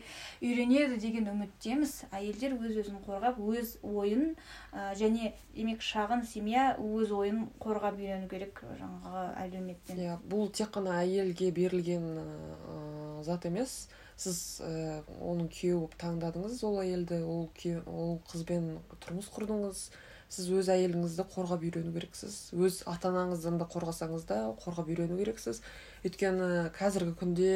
үйренеді 0.46 1.00
деген 1.02 1.26
үміттеміз. 1.32 1.94
Әйелдер 2.14 2.54
өз 2.54 2.78
өзін 2.84 3.00
қорғап 3.02 3.40
өз 3.42 3.80
ойын 3.82 4.36
ә, 4.70 4.94
және 4.94 5.32
демек 5.56 5.82
шағын 5.82 6.22
семья 6.30 6.76
өз 6.78 7.10
ойын 7.16 7.48
қорғап 7.58 7.98
үйрену 7.98 8.30
керек 8.30 8.62
жаңағы 8.62 9.26
әлеуметтен. 9.42 9.98
Иә 9.98 10.12
yeah, 10.12 10.22
бұл 10.22 10.52
тек 10.54 10.70
қана 10.78 11.00
әйелге 11.02 11.50
берілген 11.56 12.06
ә, 12.22 13.24
зат 13.26 13.50
емес. 13.50 13.88
Сіз 14.22 14.62
ә, 14.62 15.02
оның 15.18 15.50
күйеуі 15.50 15.80
болып 15.82 15.98
таңдадыңыз 16.06 16.62
ол 16.70 16.78
әйелді 16.86 17.24
ол 17.26 17.50
ол 17.90 18.20
қызбен 18.30 18.76
тұрмыс 19.02 19.34
құрдыңыз. 19.34 19.88
Сіз 20.36 20.50
өз 20.60 20.70
әйеліңізді 20.74 21.26
қорғап 21.32 21.64
үйрену 21.64 21.94
керексіз 21.96 22.36
өз 22.54 22.82
ата 22.92 23.10
анаңыздан 23.12 23.60
да 23.62 23.68
қорғасаңыз 23.72 24.26
да 24.30 24.40
қорғап 24.62 24.90
үйрену 24.92 25.18
керексіз. 25.20 25.62
Өйткені 26.04 26.72
қазіргі 26.76 27.16
күнде 27.22 27.54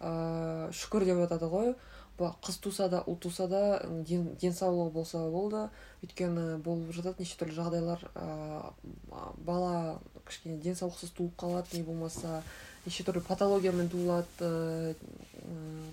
ә, 0.00 0.10
шүкір 0.76 1.08
деп 1.08 1.22
жатады 1.24 1.48
ғой. 1.52 1.74
Қыз 2.20 2.58
туса 2.60 2.90
да 2.92 2.98
ұл 3.08 3.16
туса 3.16 3.46
да 3.48 3.80
ден, 4.04 4.34
денсаулығы 4.40 4.92
болса 4.92 5.22
болды. 5.32 5.68
Өйткені 6.04 6.58
болып 6.60 6.92
жатады 6.92 7.24
неше 7.24 7.38
түрлі 7.40 7.56
жағдайлар 7.56 8.04
ә, 8.12 8.72
бала 9.46 10.00
кішкене 10.28 10.58
денсаулықсыз 10.60 11.14
туып 11.16 11.38
қалады 11.40 11.78
не 11.78 11.82
болмаса 11.86 12.42
неше 12.84 13.06
түрлі 13.08 13.24
патологиямен 13.24 13.88
туылады 13.88 14.44
ә, 14.44 14.94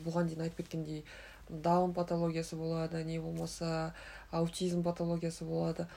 бұған 0.03 0.27
дейін 0.27 0.43
айтып 0.47 0.65
кеткендей 0.65 1.05
даун 1.49 1.93
патологиясы 1.93 2.55
болады 2.55 3.03
не 3.03 3.19
болмаса 3.19 3.93
аутизм 4.31 4.83
патологиясы 4.83 5.45
болады. 5.45 5.87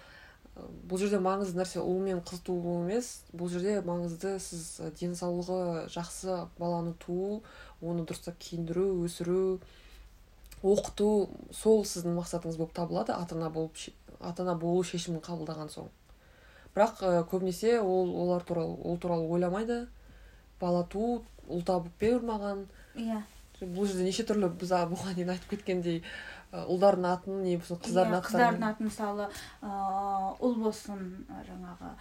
Бұл 0.59 0.99
жерде 1.01 1.21
маңызды 1.23 1.61
нәрсе 1.61 1.81
ұл 1.81 2.01
мен 2.03 2.21
қыз 2.27 2.43
туу 2.45 2.81
емес. 2.83 3.23
Бұл 3.33 3.51
жерде 3.53 3.79
маңызды 3.87 4.35
сіз 4.43 4.93
денсаулығы 4.99 5.87
жақсы 5.93 6.37
баланы 6.59 6.95
туу 7.01 7.43
оны 7.81 8.05
дұрыстап 8.05 8.37
киіндіру 8.43 9.05
өсіру 9.07 9.61
оқыту 10.61 11.31
сол 11.57 11.85
сіздің 11.89 12.19
мақсатыңыз 12.19 12.59
болып 12.61 12.75
табылады 12.77 13.15
ата 13.17 13.39
ана 13.39 13.49
болып 13.51 13.79
ата 14.21 14.43
ана 14.45 14.55
болу 14.59 14.83
шешімін 14.85 15.23
қабылдаған 15.25 15.73
соң. 15.73 15.89
Бірақ 16.75 17.01
көбінесе 17.31 17.79
ол 17.81 18.13
олар 18.25 18.45
туралы 18.45 18.77
ол 18.85 18.99
туралы 18.99 19.27
ойламайды. 19.27 19.87
Бала 20.61 20.85
туу 20.85 21.23
ұл 21.49 21.65
табып 21.65 21.95
бер 22.01 22.21
маған. 22.27 22.67
Иә. 22.95 23.23
Бұл 23.61 23.89
жерде 23.89 24.09
неше 24.09 24.27
түрлі 24.29 24.51
біз 24.61 24.73
бұған 24.91 25.17
дейін 25.19 25.33
айтып 25.35 25.55
кеткендей 25.55 26.03
ұлдардың 26.51 27.07
атын 27.07 27.43
не 27.45 27.55
болсын 27.61 27.79
қыздардың 27.85 28.17
атын 28.17 28.27
қыздардың 28.27 28.67
атын 28.71 28.89
мысалы 28.89 29.29
ыыы 29.63 30.33
ұл 30.49 30.57
болсын 30.65 31.05
жаңағы 31.47 31.93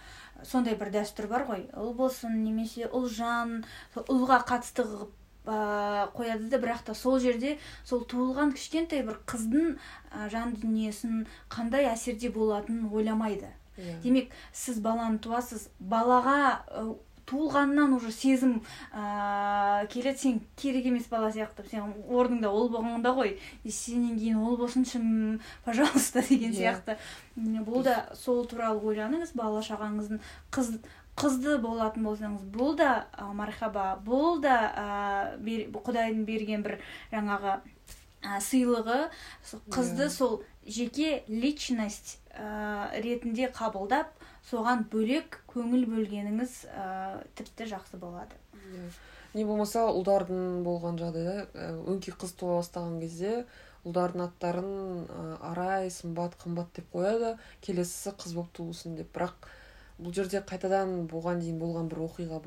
сондай 0.50 0.74
бір 0.80 0.90
дәстүр 0.96 1.30
бар 1.30 1.46
ғой 1.50 1.64
ұл 1.78 1.94
болсын 1.98 2.40
немесе 2.42 2.88
ұлжан 2.90 3.60
ұлға 3.94 4.40
қатысты 4.48 4.86
қылып 4.88 5.16
қояды 5.46 6.50
да 6.50 6.58
бірақ 6.60 6.82
та 6.90 6.94
сол 6.94 7.18
жерде 7.22 7.58
сол 7.84 8.02
туылған 8.04 8.52
кішкентай 8.56 9.04
бір 9.06 9.22
қыздың 9.30 9.78
жан 10.34 10.56
дүниесін 10.58 11.24
қандай 11.48 11.88
әсерде 11.92 12.30
болатынын 12.34 12.90
ойламайды. 12.92 13.54
Иә. 13.80 14.00
демек 14.02 14.32
сіз 14.52 14.80
баланы 14.84 15.18
туасыз 15.18 15.68
балаға 15.80 16.58
туылғаннан 17.30 17.94
уже 17.96 18.12
сезім 18.12 18.60
ә, 18.92 19.86
келеді 19.92 20.18
сен 20.18 20.40
керек 20.56 20.86
емес 20.90 21.08
бала 21.10 21.30
сияқты 21.30 21.66
сен 21.70 21.92
орныңда 22.10 22.50
ол 22.50 22.68
болғанда 22.72 23.14
ғой 23.16 23.36
сенен 23.64 24.18
кейін 24.18 24.40
ол 24.42 24.56
болсыншы 24.60 25.00
пожалуйста 25.64 26.22
деген 26.28 26.52
иә. 26.52 26.60
сияқты 26.60 26.98
бұл 27.66 27.84
да 27.86 28.10
сол 28.18 28.44
туралы 28.50 28.82
ойланыңыз 28.92 29.36
бала 29.38 29.62
шағаңыздың 29.62 30.20
қыз 30.50 30.78
қызды 31.20 31.58
болатын 31.60 32.06
болсаңыз 32.06 32.46
бұл 32.54 32.76
да 32.78 33.06
ә, 33.12 33.32
мархаба 33.36 33.98
бұл 34.04 34.40
да 34.42 34.56
ә, 34.72 35.38
құдайдың 35.40 36.24
берген 36.24 36.64
бір 36.64 36.78
жаңағы 37.12 37.58
ә, 38.22 38.40
сыйлығы 38.40 39.10
қызды 39.70 40.06
yeah. 40.06 40.08
Иә. 40.08 40.14
сол 40.16 40.42
жеке 40.66 41.24
личность 41.28 42.18
ә, 42.40 42.88
ретінде 43.04 43.50
қабылдап 43.52 44.12
соған 44.48 44.86
бөлек 44.92 45.40
көңіл 45.52 45.84
бөлгеніңіз 45.92 46.56
ә, 46.72 46.86
тіпті 47.36 47.68
жақсы 47.74 48.00
болады. 48.00 48.38
Иә. 48.56 48.88
Не 49.36 49.44
болмаса 49.46 49.84
ұлдардың 49.92 50.64
болған 50.66 50.96
жағдайда 50.98 51.68
өңкей 51.92 52.16
қыз 52.18 52.32
туа 52.40 52.56
бастаған 52.58 52.96
кезде 53.02 53.44
ұлдардың 53.84 54.24
аттарын 54.26 54.72
ә, 55.04 55.26
арай 55.52 55.90
сымбат 55.94 56.34
қымбат 56.40 56.72
деп 56.76 56.90
қояды. 56.96 57.36
Келесісі 57.62 58.16
қыз 58.18 58.34
болып 58.34 58.52
туылсын 58.56 58.96
деп. 58.98 59.12
Бірақ 59.14 59.50
бұл 60.00 60.16
жерде 60.16 60.40
қайтадан 60.40 61.06
бұған 61.12 61.44
дейін 61.44 61.60
болған 61.60 61.92
бір 61.92 62.06
оқиға 62.08 62.40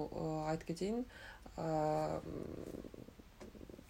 айтып 0.52 0.74
кетейін. 0.74 1.06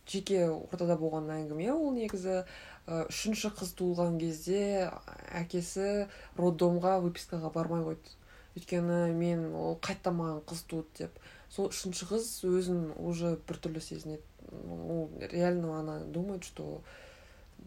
Жеке 0.10 0.50
ортада 0.50 0.98
болған 1.00 1.30
әңгіме 1.32 1.72
ол 1.74 1.94
негізі. 1.96 2.44
Үшінші 2.84 3.54
қыз 3.56 3.72
туылған 3.80 4.18
кезде 4.20 4.90
әкесі 5.32 6.10
роддомға 6.36 6.98
выпискаға 7.06 7.54
бармай 7.54 7.86
қойды. 7.86 8.18
Өйткені 8.58 9.14
мен 9.16 9.46
ол 9.56 9.78
қайтадан 9.80 10.18
маған 10.20 10.44
қыз 10.50 10.66
туды 10.68 11.06
деп. 11.06 11.24
Сол 11.50 11.72
үшінші 11.72 12.10
қыз 12.12 12.28
өзін 12.44 12.82
уже 13.00 13.38
біртүрлі 13.48 13.80
сезінеді. 13.80 14.22
Ол 14.52 15.10
реально 15.32 15.80
она 15.80 16.00
думает 16.00 16.44
что 16.44 16.82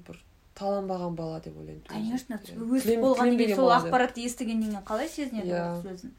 бір 0.06 0.20
таланбаған 0.54 1.16
бала 1.16 1.40
деп 1.40 1.56
ойлаймын. 1.56 1.82
Конечно 1.88 2.36
өсіп 2.36 3.00
болғаннан 3.00 3.40
кейін 3.40 3.56
сол 3.56 3.72
ақпаратты 3.72 4.24
естігеннен 4.24 4.70
кейін 4.70 4.84
қалай 4.84 5.08
сезінеді 5.08 5.48
yeah. 5.48 5.78
ол 5.78 5.84
иә. 5.84 5.96
өзін 5.96 6.12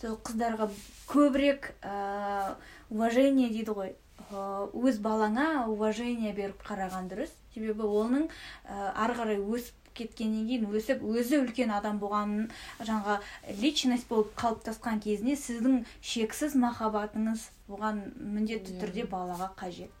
сол 0.00 0.16
қыздарға 0.26 0.70
көбірек 1.10 1.72
ыыы 1.82 2.54
уважение 2.90 3.50
дейді 3.50 3.74
ғой. 3.76 3.92
Өз 4.32 4.98
балаңа 5.04 5.68
уважение 5.68 6.32
беріп 6.36 6.64
қараған 6.66 7.08
дұрыс. 7.12 7.32
Себебі 7.54 7.84
оның 7.84 8.28
ә, 8.64 8.92
ары 8.96 9.16
қарай 9.18 9.40
өсіп 9.40 9.78
кеткеннен 9.94 10.46
кейін 10.48 10.68
өсіп 10.72 11.02
өзі 11.04 11.42
үлкен 11.42 11.72
адам 11.76 11.98
болғанын 12.00 12.46
жаңағы 12.80 13.18
личность 13.60 14.08
болып 14.08 14.32
қалыптасқан 14.40 15.02
кезінде 15.04 15.36
сіздің 15.36 15.82
шексіз 16.00 16.56
махаббатыңыз 16.56 17.50
оған 17.68 18.06
міндетті 18.16 18.78
түрде 18.80 19.04
балаға 19.10 19.52
қажет. 19.58 19.92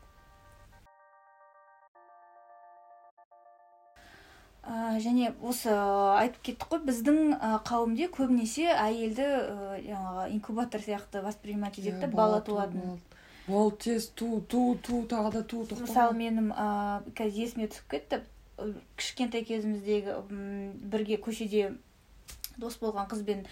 Ә, 4.62 4.96
және 5.02 5.32
осы 5.42 5.72
айтып 5.74 6.42
кеттік 6.46 6.68
қой 6.70 6.84
біздің 6.86 7.16
қауымде 7.66 8.06
көбінесе 8.14 8.68
әйелді 8.70 9.26
жаңағы 9.88 10.28
инкубатор 10.36 10.80
сияқты 10.80 11.20
воспринимать 11.20 11.80
етеді 11.80 12.06
yeah, 12.06 12.14
бала 12.14 12.40
туатын 12.40 13.00
ол 13.48 13.70
тез 13.72 14.08
ту 14.14 14.40
ту 14.48 14.76
ту 14.82 15.02
тағы 15.10 15.32
да 15.32 15.42
ту. 15.42 15.66
Мысалы 15.70 16.14
менің 16.18 16.52
ыыы 16.52 17.14
қазір 17.18 17.46
есіме 17.46 17.68
түсіп 17.72 17.90
кетті. 17.96 18.22
Кішкентай 18.96 19.44
кезіміздегі 19.48 20.18
бірге 20.92 21.18
көшеде 21.18 21.74
дос 22.60 22.78
болған 22.78 23.08
қызбен 23.10 23.46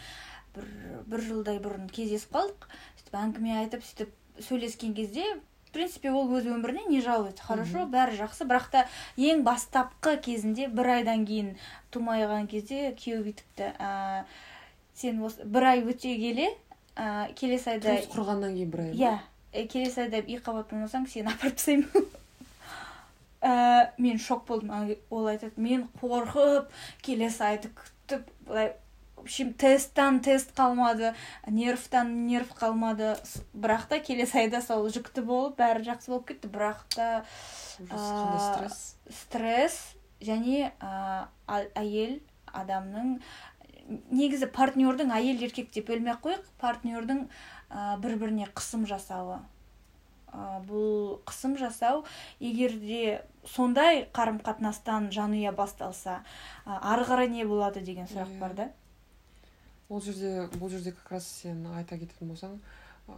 бір 0.54 0.66
бір 1.10 1.24
жылдай 1.26 1.58
бұрын 1.62 1.88
кездесіп 1.90 2.36
қалдық. 2.36 2.68
Сөйтіп 3.00 3.16
әңгіме 3.22 3.56
айтып 3.64 3.86
сөйтіп 3.86 4.12
сөйлескен 4.46 4.94
кезде 4.94 5.24
в 5.70 5.72
принципе 5.72 6.10
ол 6.10 6.30
өз 6.34 6.46
өміріне 6.50 6.88
не 6.90 7.00
жалуется. 7.00 7.42
Хорошо 7.46 7.86
бәрі 7.86 8.18
жақсы. 8.18 8.46
Бірақ 8.46 8.70
та 8.70 8.86
ең 9.16 9.44
бастапқы 9.46 10.16
кезінде 10.22 10.66
бір 10.68 10.96
айдан 10.98 11.26
кейін 11.26 11.52
тумай 11.94 12.24
қалған 12.24 12.48
кезде 12.50 12.90
күйеуі 12.98 13.28
бүйтіпті 13.28 13.70
ә, 13.78 14.24
сен 14.94 15.22
осы 15.22 15.46
бір 15.46 15.68
ай 15.70 15.84
өте 15.86 16.16
келе 16.18 16.48
ә, 16.96 17.30
келесі 17.38 17.76
айда 17.76 17.94
тұрмыс 17.94 18.10
құрғаннан 18.14 18.56
кейін 18.58 18.72
бір 18.74 18.82
ай 18.88 18.96
иә 18.98 19.14
ә, 19.52 19.66
келесі 19.66 20.06
айда 20.06 20.22
үй 20.24 20.40
қабат 20.42 20.70
болмасаң 20.72 21.06
сені 21.10 21.32
апарып 21.34 21.58
тастаймын. 21.58 22.10
Ә, 23.40 23.90
мен 23.96 24.18
шок 24.20 24.44
болдым. 24.46 24.94
Ол 25.08 25.30
айтады 25.30 25.56
мен 25.56 25.86
қорқып 26.00 26.68
келесі 27.00 27.46
айды 27.46 27.70
күтіп 27.72 28.26
былай 28.44 28.74
общем 29.20 29.52
тесттан 29.56 30.20
тест 30.24 30.52
қалмады 30.56 31.14
нервтан 31.48 32.12
нерв 32.26 32.52
қалмады. 32.58 33.14
Бірақ 33.54 33.88
та 33.88 34.00
келесі 34.04 34.42
айда 34.44 34.60
сол 34.64 34.88
жүкті 34.92 35.24
болып 35.24 35.56
бәрі 35.60 35.86
жақсы 35.88 36.12
болып 36.12 36.28
кетті. 36.32 36.52
Бірақ 36.52 36.84
та 36.96 37.08
стресс? 37.80 38.82
стресс 39.22 39.78
және 40.20 40.72
ә, 40.80 41.28
әйел 41.48 42.18
адамның 42.52 43.20
негізі 44.14 44.48
партнердің 44.54 45.12
әйел 45.14 45.40
еркек 45.46 45.70
деп 45.74 45.88
бөлмей 45.90 46.14
ақ 46.14 46.22
қояйық 46.26 46.50
партнердің 46.62 47.24
бір 47.70 48.16
біріне 48.18 48.50
қысым 48.54 48.86
жасауы. 48.90 49.40
Ә, 50.30 50.60
бұл 50.62 51.18
қысым 51.26 51.56
жасау 51.58 52.04
егер 52.38 52.76
де 52.78 53.22
сондай 53.42 54.04
қарым 54.14 54.38
қатынастан 54.46 55.08
жанұя 55.10 55.50
басталса 55.56 56.20
ә, 56.66 56.76
ары 56.92 57.02
қарай 57.08 57.30
не 57.32 57.44
болады 57.44 57.82
деген 57.82 58.06
сұрақ 58.06 58.36
бар 58.38 58.54
да. 58.54 58.68
Ол 59.88 60.00
жерде 60.00 60.46
бұл 60.54 60.70
жерде 60.70 60.92
как 60.92 61.10
раз 61.16 61.26
сен 61.26 61.66
айта 61.74 61.98
кететін 61.98 62.30
болсаң 62.30 62.60
ә, 63.08 63.16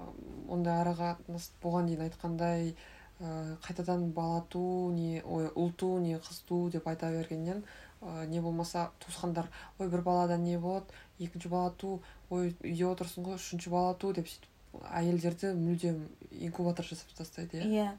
ондай 0.49 0.81
ары 0.81 0.97
қатынас 0.97 1.51
бұған 1.61 1.91
дейін 1.91 2.07
айтқандай 2.09 2.73
ә, 2.73 3.59
қайтадан 3.67 4.09
бала 4.17 4.41
туу 4.49 4.91
не 4.97 5.21
ой 5.21 5.51
ұл 5.53 5.73
туу 5.77 6.01
не 6.01 6.17
қыз 6.17 6.47
туу 6.49 6.71
деп 6.73 6.89
айта 6.89 7.13
бергеннен 7.13 7.61
ә, 7.61 7.92
Э, 8.03 8.27
не 8.27 8.41
болмаса 8.41 8.91
туускандар 8.99 9.49
ой 9.79 9.89
бир 9.89 10.01
баладан 10.03 10.43
не 10.43 10.57
болот 10.59 10.89
экинчи 11.19 11.51
бала 11.53 11.71
туу 11.83 12.01
ой 12.31 12.49
үйдө 12.71 12.89
отурсуң 12.95 13.29
го 13.29 13.37
үчүнчү 13.39 13.71
бала 13.75 13.93
туу 13.95 14.11
деп 14.17 14.27
депсйтіп 14.27 14.52
әйелдерді 14.91 15.53
мүлдем 15.59 16.03
инкубатор 16.33 16.87
жасап 16.87 17.13
тастайды 17.19 17.61
иә? 17.61 17.71
Yeah 17.73 17.95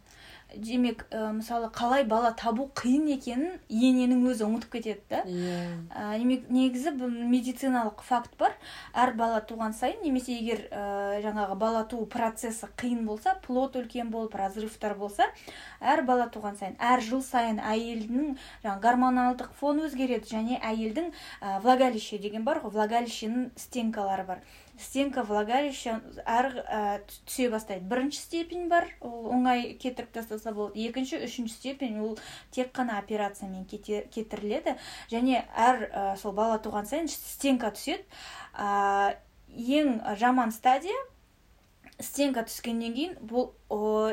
демек 0.55 1.05
ә, 1.09 1.31
мысалы 1.33 1.69
қалай 1.73 2.03
бала 2.05 2.31
табу 2.37 2.67
қиын 2.77 3.07
екенін 3.15 3.57
ененің 3.69 4.21
өзі 4.29 4.45
ұмытып 4.45 4.77
кетеді 4.77 5.01
да? 5.09 5.21
Иә. 5.25 6.17
Yeah. 6.21 6.43
негізі 6.53 6.93
медициналық 6.93 8.03
факт 8.05 8.35
бар. 8.37 8.53
Әр 8.93 9.13
бала 9.17 9.41
туған 9.41 9.73
сайын 9.73 10.03
немесе 10.03 10.35
егер 10.37 10.67
ә, 10.69 11.21
жаңағы 11.25 11.57
бала 11.57 11.83
туу 11.89 12.05
процесі 12.05 12.69
қиын 12.77 13.05
болса 13.07 13.35
плод 13.45 13.77
үлкен 13.79 14.11
болып 14.13 14.35
разрывтар 14.37 14.95
болса 14.97 15.27
әр 15.81 16.03
бала 16.05 16.29
туған 16.29 16.57
сайын 16.59 16.77
әр 16.79 17.01
жыл 17.01 17.23
сайын 17.25 17.59
әйелдің 17.59 18.35
жаңағы 18.63 18.83
гормоналдық 18.85 19.55
фон 19.59 19.81
өзгереді 19.87 20.35
және 20.35 20.61
әйелдің 20.61 21.09
ә, 21.41 21.59
влагалище 21.63 22.19
деген 22.21 22.45
бар 22.45 22.61
ғой 22.61 22.77
влагалищенің 22.77 23.49
стенкалары 23.57 24.27
бар. 24.27 24.45
Стенка 24.79 25.23
влагалища 25.23 25.99
әр 26.25 26.49
ә, 26.63 26.81
түсе 27.27 27.49
бастайды. 27.53 27.85
Бірінші 27.89 28.19
степень 28.19 28.67
бар 28.71 28.89
ол 29.01 29.29
оңай 29.35 29.73
кетіріп 29.79 30.11
тастаса 30.15 30.53
болады. 30.55 30.81
Екінші 30.87 31.21
үшінші 31.27 31.53
степень 31.53 32.01
ол 32.01 32.17
тек 32.51 32.73
қана 32.75 32.97
операциямен 33.01 33.65
кетіріледі. 33.69 34.77
Және 35.13 35.43
әр 35.53 35.87
ә, 35.87 36.05
сол 36.17 36.33
бала 36.33 36.57
туған 36.57 36.89
сайын 36.89 37.09
стенка 37.11 37.73
түседі. 37.75 38.05
Ә, 38.57 39.17
ең 39.53 39.99
жаман 40.17 40.51
стадия 40.51 40.97
стенка 42.03 42.43
түскеннен 42.47 42.93
кейін 42.95 43.13
бұл 43.29 43.51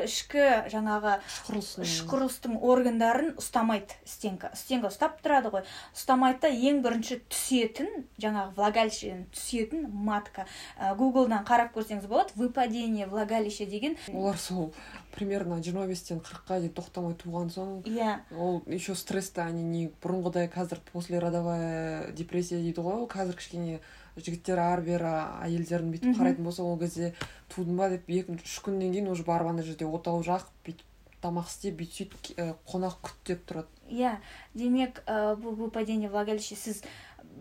ішкі 0.05 0.45
жаңағы 0.71 1.17
ішқұрылыстың 1.51 2.57
органдарын 2.65 3.33
ұстамайды 3.39 3.97
стенка. 4.07 4.51
Стенка 4.57 4.89
ұстап 4.89 5.19
тұрады 5.21 5.51
ғой. 5.53 5.65
Ұстамайды 5.95 6.47
да 6.47 6.51
ең 6.51 6.81
бірінші 6.85 7.19
түсетін 7.29 8.07
жаңағы 8.21 8.55
влагалищеден 8.57 9.25
түсетін 9.35 9.85
матка. 9.91 10.47
Ә, 10.79 10.95
гуглдан 10.97 11.45
қарап 11.45 11.75
көрсеңіз 11.75 12.07
болады 12.09 12.33
выпадение 12.35 13.07
влагалища 13.07 13.65
деген 13.69 13.97
олар 14.13 14.37
сол 14.37 14.71
примерно 15.13 15.61
жиырма 15.63 15.87
бестен 15.89 16.21
қырыққа 16.23 16.59
дейін 16.61 16.75
тоқтамай 16.77 17.15
туған 17.19 17.49
соң 17.53 17.73
иә. 17.89 18.19
ол 18.35 18.61
еще 18.67 18.95
стресста 18.95 19.45
они 19.45 19.63
не 19.63 19.87
бұрынғыдай 20.03 20.49
қазір 20.51 20.81
послеродовая 20.91 22.11
депрессия 22.11 22.61
дейді 22.61 22.81
ғой 22.81 23.07
қазір 23.11 23.37
кішкене 23.39 23.79
жігіттер 24.17 24.59
ары 24.59 24.85
бері 24.85 25.11
әйелдерін 25.47 25.91
бүйтіп 25.93 26.17
қарайтын 26.19 26.47
болса 26.47 26.63
ол 26.63 26.79
кезде 26.79 27.13
тудың 27.53 27.77
ба 27.79 27.89
деп 27.93 28.09
екінші 28.09 28.47
үш 28.47 28.57
күннен 28.65 28.95
кейін 28.95 29.11
уже 29.11 29.23
барып 29.27 29.53
ана 29.53 29.63
жерде 29.63 29.85
отау 29.85 30.23
жағып 30.23 30.51
бүйтіп 30.65 30.87
тамақ 31.21 31.47
істеп 31.51 31.77
бүйтіп 31.79 32.15
сөйтіп 32.17 32.57
қонақ 32.67 32.97
күт 33.05 33.19
деп 33.29 33.43
тұрады. 33.49 33.69
Иә. 33.91 34.15
Демек 34.57 35.03
ә, 35.05 35.35
бұл 35.37 35.53
выпадение 35.59 36.09
влагалища 36.09 36.55
сіз 36.57 36.81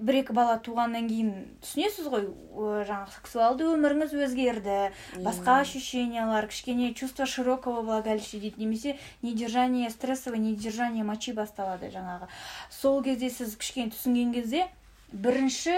бір 0.01 0.21
екі 0.23 0.35
бала 0.37 0.57
туғаннан 0.65 1.09
кейін 1.11 1.31
түсінесіз 1.65 2.09
ғой 2.13 2.27
жаңағы 2.89 3.15
сексуалды 3.17 3.67
өміріңіз 3.75 4.15
өзгерді 4.17 4.77
yeah. 4.77 4.93
басқа 5.25 5.61
ощущениялар 5.65 6.49
кішкене 6.49 6.93
чувство 6.95 7.27
широкого 7.27 7.83
влагалища 7.83 8.39
дейді 8.39 8.65
немесе 8.65 8.97
недержание 9.23 9.91
стрессовое 9.91 10.41
недержание 10.41 11.05
мочи 11.05 11.33
басталады 11.37 11.91
жаңағы. 11.93 12.31
Сол 12.71 13.03
кезде 13.03 13.31
сіз 13.31 13.57
кішкене 13.61 13.93
түсінген 13.93 14.33
кезде 14.33 14.69
бірінші 15.13 15.77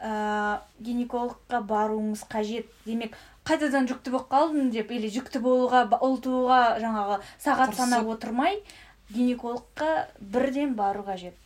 ә, 0.00 0.60
гинекологқа 0.80 1.60
баруыңыз 1.60 2.24
қажет. 2.30 2.70
Демек 2.86 3.16
қайтадан 3.44 3.88
жүкті 3.90 4.14
болып 4.14 4.30
қалдым 4.32 4.70
деп 4.72 4.90
или 4.90 5.10
жүкті 5.12 5.42
болуға 5.44 5.84
ұл 6.00 6.18
тууға 6.24 6.80
жаңағы 6.82 7.20
сағат 7.38 7.76
санап 7.76 8.08
отырмай 8.08 8.62
гинекологқа 9.12 10.08
бірден 10.20 10.74
бару 10.74 11.04
қажет. 11.06 11.36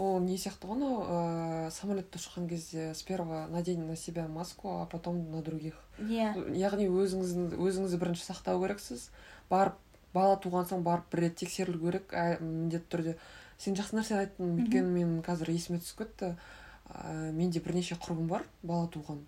Ол 0.00 0.20
не 0.24 0.38
сияқты 0.40 0.68
ғой 0.68 0.78
анау 0.78 1.02
ыыы 1.04 1.70
самолетте 1.74 2.18
ұшқан 2.18 2.48
кезде 2.48 2.94
сперва 2.94 3.46
надень 3.48 3.84
на 3.84 3.96
себя 3.96 4.26
маску 4.28 4.80
а 4.80 4.86
потом 4.86 5.30
на 5.30 5.42
других. 5.42 5.74
Иә 5.98 6.32
яғни 6.56 6.88
өзіңізді 6.88 7.58
өзіңізді 7.60 8.00
бірінші 8.00 8.24
сақтау 8.24 8.62
керексіз. 8.62 9.10
Барып 9.50 9.76
бала 10.14 10.38
туған 10.40 10.68
соң 10.70 10.82
барып 10.86 11.12
бір 11.12 11.26
рет 11.26 11.36
тексерілу 11.36 11.78
керек 11.84 12.12
ә, 12.12 12.40
міндетті 12.40 12.88
түрде. 12.88 13.16
Сен 13.58 13.76
жақсы 13.76 13.98
нәрсе 13.98 14.16
айттың 14.16 14.56
өйткені 14.62 14.96
мен 14.96 15.14
қазір 15.26 15.52
есіме 15.52 15.82
түсіп 15.82 16.04
кетті. 16.06 16.34
Ә, 16.88 17.30
менде 17.32 17.60
бірнеше 17.60 18.00
құрбым 18.00 18.28
бар 18.32 18.48
бала 18.62 18.88
туған. 18.88 19.20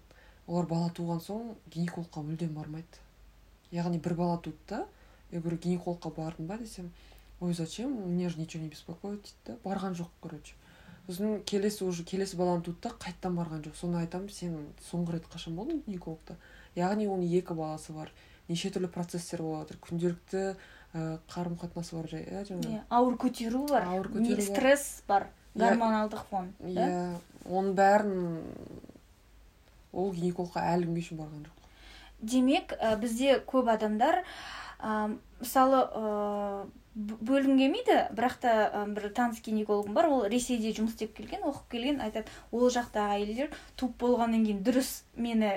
Олар 0.46 0.66
бала 0.66 0.90
туған 0.96 1.20
соң 1.20 1.54
гинекологқа 1.72 2.24
мүлдем 2.24 2.56
бармайды. 2.56 3.04
Яғни 3.72 4.00
бір 4.00 4.16
бала 4.16 4.38
туды 4.38 4.56
да 4.68 4.86
я 5.30 5.40
говорю 5.40 5.58
гинекологқа 5.58 6.12
бардың 6.14 6.46
ба 6.46 6.58
десем 6.58 6.90
ой 7.40 7.54
зачем? 7.54 7.90
Мне 7.92 8.28
же 8.28 8.38
ничего 8.40 8.62
не 8.62 8.68
беспокоит 8.68 9.22
дейді 9.22 9.36
да? 9.46 9.56
Барған 9.64 9.94
жоқ 9.94 10.10
короче 10.20 10.54
сосын 11.08 11.42
келесі 11.44 11.84
уже 11.84 12.04
келесі 12.04 12.36
баланы 12.36 12.62
туды 12.62 12.78
да 12.82 12.90
қайтадан 12.90 13.36
барған 13.36 13.64
жоқ. 13.64 13.76
Соны 13.76 14.00
айтамын 14.00 14.30
сен 14.32 14.56
соңғы 14.90 15.18
рет 15.18 15.26
қашан 15.28 15.54
болдың 15.54 15.82
гинекологта? 15.86 16.36
Яғни 16.76 17.06
оның 17.06 17.28
екі 17.28 17.54
баласы 17.54 17.92
бар. 17.92 18.12
Неше 18.48 18.70
түрлі 18.70 18.88
процесстер 18.88 19.42
болып 19.42 19.68
жатыр 19.68 19.80
күнделікті 19.84 20.42
ә, 20.94 21.18
қарым 21.28 21.58
қатынасы 21.60 21.96
бар 21.96 22.08
жай 22.08 22.24
иә 22.24 22.44
жаңағы? 22.48 22.80
Ауыр 22.88 23.18
көтеру 23.20 23.66
бар. 23.68 23.88
Ауыр 23.88 24.08
көтеру 24.16 24.40
бар. 24.40 24.48
стресс 24.48 25.02
бар. 25.06 25.28
Иә. 25.54 25.68
гормоналдық 25.68 26.24
фон 26.30 26.48
иә 26.66 27.14
оның 27.46 27.74
бәрін 27.78 28.14
ол 29.92 30.10
гинекологқа 30.10 30.64
әлі 30.72 30.88
күнге 30.88 31.04
шейін 31.06 31.20
барған 31.20 31.44
жоқ. 31.46 31.68
Демек 32.20 32.74
ә, 32.80 32.96
бізде 32.98 33.36
көп 33.46 33.70
адамдар 33.70 34.24
мысалы 34.80 35.82
ә, 35.84 36.66
бөлгім 36.94 37.58
келмейді 37.58 37.98
бірақ 38.14 38.38
та 38.42 38.54
ә, 38.68 38.84
бір 38.94 39.10
таныс 39.16 39.42
гинекологым 39.44 39.94
бар 39.94 40.10
ол 40.10 40.24
ресейде 40.30 40.74
жұмыс 40.76 40.94
істеп 40.94 41.16
келген 41.16 41.42
оқып 41.46 41.68
келген 41.74 42.00
айтады 42.04 42.30
ол 42.52 42.70
жақтағы 42.70 43.18
әйелдер 43.18 43.54
туып 43.76 43.98
болғаннан 44.02 44.46
кейін 44.46 44.62
дұрыс 44.66 45.02
мені 45.16 45.56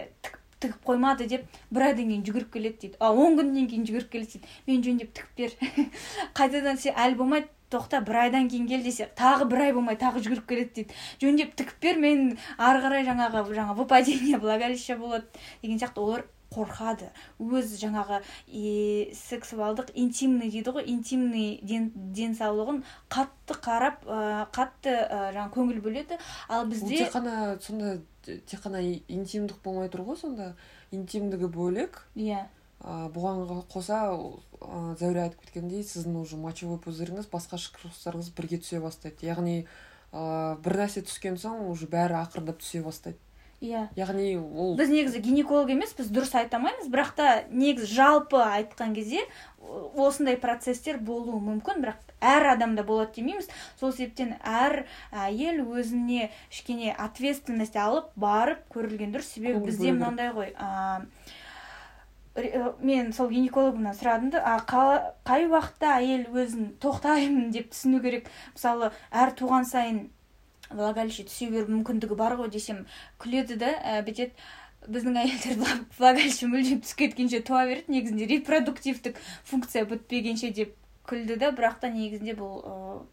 тігіп 0.59 0.82
қоймады 0.86 1.28
деп 1.30 1.45
бір 1.70 1.89
айдан 1.91 2.09
кейін 2.09 2.24
жүгіріп 2.26 2.49
келеді 2.53 2.80
дейді. 2.82 2.97
А 2.99 3.11
он 3.13 3.38
күннен 3.38 3.68
кейін 3.70 3.86
жүгіріп 3.86 4.09
келеді 4.09 4.39
дейді. 4.39 4.47
Мен 4.68 4.82
жөндеп 4.86 5.11
тігіп 5.13 5.38
бер. 5.38 5.91
Қайтадан 6.38 6.80
сен 6.82 6.97
әлі 6.97 7.20
болмайды 7.20 7.51
тоқта 7.70 8.01
бір 8.01 8.22
айдан 8.24 8.49
кейін 8.49 8.68
кел 8.70 8.82
десе 8.82 9.09
тағы 9.18 9.45
бір 9.51 9.68
ай 9.68 9.74
болмай 9.76 9.99
тағы 9.99 10.24
жүгіріп 10.26 10.47
келеді 10.49 10.74
дейді. 10.80 10.97
Жөндеп 11.22 11.53
тігіп 11.59 11.84
бер 11.84 12.01
мен 12.01 12.24
ары 12.57 12.82
қарай 12.86 13.05
жаңағы 13.05 13.43
жаңа 13.53 13.78
выпадение 13.78 14.39
влагалище 14.41 14.97
болады 14.97 15.28
деген 15.61 15.78
сияқты. 15.78 16.01
Олар 16.01 16.26
қорқады. 16.54 17.10
Өз 17.39 17.76
жаңағы 17.82 18.22
е, 18.48 19.14
сексуалдық 19.18 19.93
интимный 19.95 20.52
дейді 20.52 20.74
ғой 20.76 20.88
интимный 20.91 21.60
ден, 21.64 21.91
денсаулығын 21.95 22.84
қатты 23.14 23.58
қарап 23.64 24.06
ә, 24.06 24.20
қатты 24.56 24.93
ә, 24.93 25.32
жаңағы 25.36 25.54
көңіл 25.58 25.82
бөледі. 25.84 26.20
Ал 26.50 26.68
бізде 26.70 27.04
тек 27.04 27.16
қана 27.16 27.58
сонда 27.62 27.98
тек 28.24 28.62
қана 28.64 28.82
интимдік 29.08 29.60
болмай 29.64 29.91
тұр 29.91 30.06
ғой 30.08 30.20
сонда. 30.20 30.54
Интимдігі 30.91 31.50
бөлек. 31.52 32.06
Иә. 32.16 32.45
А, 32.80 33.08
бұған 33.10 33.64
қоса 33.72 34.00
а, 34.14 34.82
зәуре 35.00 35.24
айтып 35.26 35.41
кеткендей 35.45 35.84
сіздің 35.84 36.20
уже 36.22 36.38
мочевой 36.38 36.78
пузыріңіз 36.84 37.30
басқа 37.32 37.58
ішкі 37.58 37.82
құрылыстарыңыз 37.82 38.34
бірге 38.38 38.60
түсе 38.62 38.82
бастайды. 38.84 39.26
Яғни 39.26 39.56
а, 40.12 40.56
бір 40.64 40.84
нәрсе 40.84 41.04
түскен 41.08 41.39
соң 41.41 41.66
уже 41.72 41.89
бәрі 41.89 42.20
ақырындап 42.22 42.62
түсе 42.62 42.84
бастайды. 42.86 43.18
Иә. 43.62 43.88
Яғни 43.97 44.38
ол 44.38 44.76
біз 44.78 44.91
негізі 44.93 45.22
гинеколог 45.24 45.72
емес 45.74 45.93
біз 45.97 46.12
дұрыс 46.14 46.34
айта 46.38 46.60
алмаймыз. 46.60 46.89
Бірақ 46.93 47.14
та 47.18 47.28
негізі 47.49 47.89
жалпы 47.89 48.41
айтқан 48.41 48.93
кезде 48.95 49.24
осындай 49.97 50.38
процесстер 50.38 50.99
болуы 51.01 51.39
мүмкін. 51.41 51.82
Бірақ 51.84 52.14
әр 52.22 52.51
адамда 52.53 52.86
болады 52.88 53.18
демейміз. 53.18 53.49
Сол 53.80 53.93
себептен 53.93 54.36
әр 54.43 54.86
әйел 55.12 55.64
өзіне 55.66 56.30
кішкене 56.51 56.93
ответственность 56.93 57.78
алып 57.78 58.12
барып 58.16 58.62
көрілген 58.74 59.16
дұрыс. 59.16 59.34
Себебі 59.34 59.66
бізде 59.66 59.93
мынандай 59.95 60.32
ғой 60.36 60.53
э, 60.53 61.08
мен 62.86 63.10
сол 63.14 63.32
гинекологымнан 63.34 63.97
сұрадым 63.97 64.30
да 64.36 64.43
а 64.45 64.60
қай 64.62 65.47
уақытта 65.49 65.97
әйел 65.97 66.28
өзін 66.30 66.76
тоқтаймын 66.84 67.49
деп 67.55 67.74
түсіну 67.74 68.03
керек? 68.05 68.30
Мысалы 68.53 68.91
әр 69.10 69.34
туған 69.34 69.66
сайын 69.66 70.05
влагалище 70.72 71.26
түсе 71.28 71.49
беру 71.53 71.72
мүмкіндігі 71.72 72.18
бар 72.20 72.38
ғой 72.39 72.49
десем 72.53 72.86
күледі 73.22 73.57
да 73.61 73.72
ә, 73.78 74.01
бүйтеді 74.07 74.34
біздің 74.88 75.20
әйелдер 75.24 75.57
вла- 75.61 75.86
влагалище 75.99 76.49
мүлдем 76.51 76.82
түсіп 76.84 77.01
кеткенше 77.03 77.41
туа 77.47 77.65
береді 77.70 77.91
негізінде 77.95 78.28
репродуктивтік 78.34 79.22
функция 79.47 79.86
бітпегенше 79.86 80.51
деп 80.55 80.76
күлді 81.07 81.38
да 81.39 81.51
бірақ 81.55 81.80
та 81.82 81.91
негізінде 81.93 82.36
бұл 82.38 83.05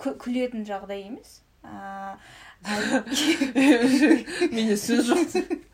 күлетін 0.00 0.66
жағдай 0.66 1.06
емес. 1.06 1.40
А, 1.62 2.16
менде 4.54 4.76
сөз 4.80 5.10
жоқ. 5.10 5.58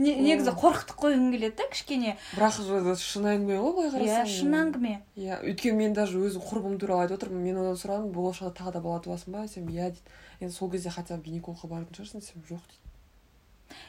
негізі 0.00 0.54
қорқытып 0.56 0.96
қойғым 1.00 1.30
келеді 1.34 1.56
да 1.58 1.66
кішкене. 1.72 2.16
Бірақ 2.34 3.00
шын 3.02 3.28
әңгіме 3.34 3.58
ғой 3.60 3.74
былай 3.76 3.90
иә 3.90 4.16
қарасаң. 4.16 4.32
шын 4.32 4.56
әңгіме. 4.60 4.94
Иә 5.16 5.40
өйткені 5.44 5.76
мен 5.76 5.96
даже 5.96 6.18
өзім 6.18 6.44
құрбым 6.46 6.78
туралы 6.80 7.06
айтып 7.06 7.20
отырмын. 7.20 7.44
Мен 7.44 7.60
одан 7.60 7.76
сұрадым 7.80 8.12
болашақта 8.14 8.62
тағы 8.62 8.72
да 8.78 8.80
бала 8.80 9.00
туасың 9.04 9.36
ба? 9.36 9.44
Десем 9.46 9.68
иә 9.68 9.92
дейді 9.92 10.00
енді 10.40 10.54
сол 10.54 10.70
кезде 10.70 10.90
хотя 10.90 11.16
бы 11.16 11.28
гинекологқа 11.28 11.68
баратын 11.68 11.94
шығарсың 12.00 12.24
десем 12.24 12.44
жоқ 12.48 12.64
дейді. 12.64 12.79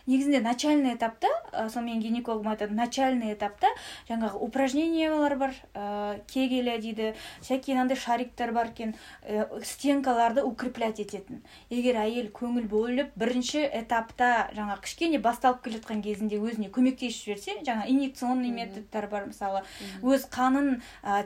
Негізінде 0.08 0.42
начальный 0.42 0.96
этапта 0.96 1.28
ә, 1.52 1.70
сол 1.70 1.84
менің 1.84 2.02
гинекологым 2.02 2.52
айтады 2.54 2.74
начальный 2.74 3.34
этапта 3.34 3.68
жаңағы 4.10 4.40
упражнениялар 4.42 5.36
бар 5.38 5.56
ә, 5.74 6.22
кегеля 6.28 6.78
дейді 6.78 7.14
всякие 7.42 7.76
мынандай 7.76 7.98
шариктер 7.98 8.52
бар 8.52 8.72
екен 8.72 8.96
ә, 9.24 9.48
стенкаларды 9.64 10.44
укреплять 10.44 11.00
ететін. 11.00 11.42
Егер 11.70 12.00
әйел 12.02 12.32
көңіл 12.34 12.68
бөліп 12.72 13.16
бірінші 13.16 13.64
этапта 13.66 14.50
жаңағы 14.56 14.82
кішкене 14.86 15.20
басталып 15.20 15.64
келе 15.66 15.80
жатқан 15.80 16.02
кезінде 16.04 16.40
өзіне 16.42 16.70
көмектесіп 16.74 17.32
жіберсе 17.32 17.58
жаңа 17.66 17.88
инъекционный 17.92 18.52
методтар 18.52 19.08
бар 19.12 19.28
мысалы 19.30 19.64
өз 20.02 20.28
қанын 20.32 20.82
ә? 21.04 21.24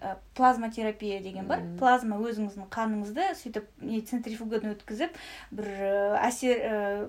Ә, 0.00 0.16
плазмотерапия 0.34 1.20
деген 1.22 1.46
бар. 1.48 1.62
Плазма 1.78 2.18
өзіңіздің 2.22 2.68
қаныңызды 2.72 3.26
сөйтіп 3.38 3.66
не 3.82 4.00
центрифугадан 4.06 4.74
өткізіп 4.76 5.16
бір 5.50 5.68
ә, 5.68 5.92
әсер 6.28 6.62
ә, 6.62 7.07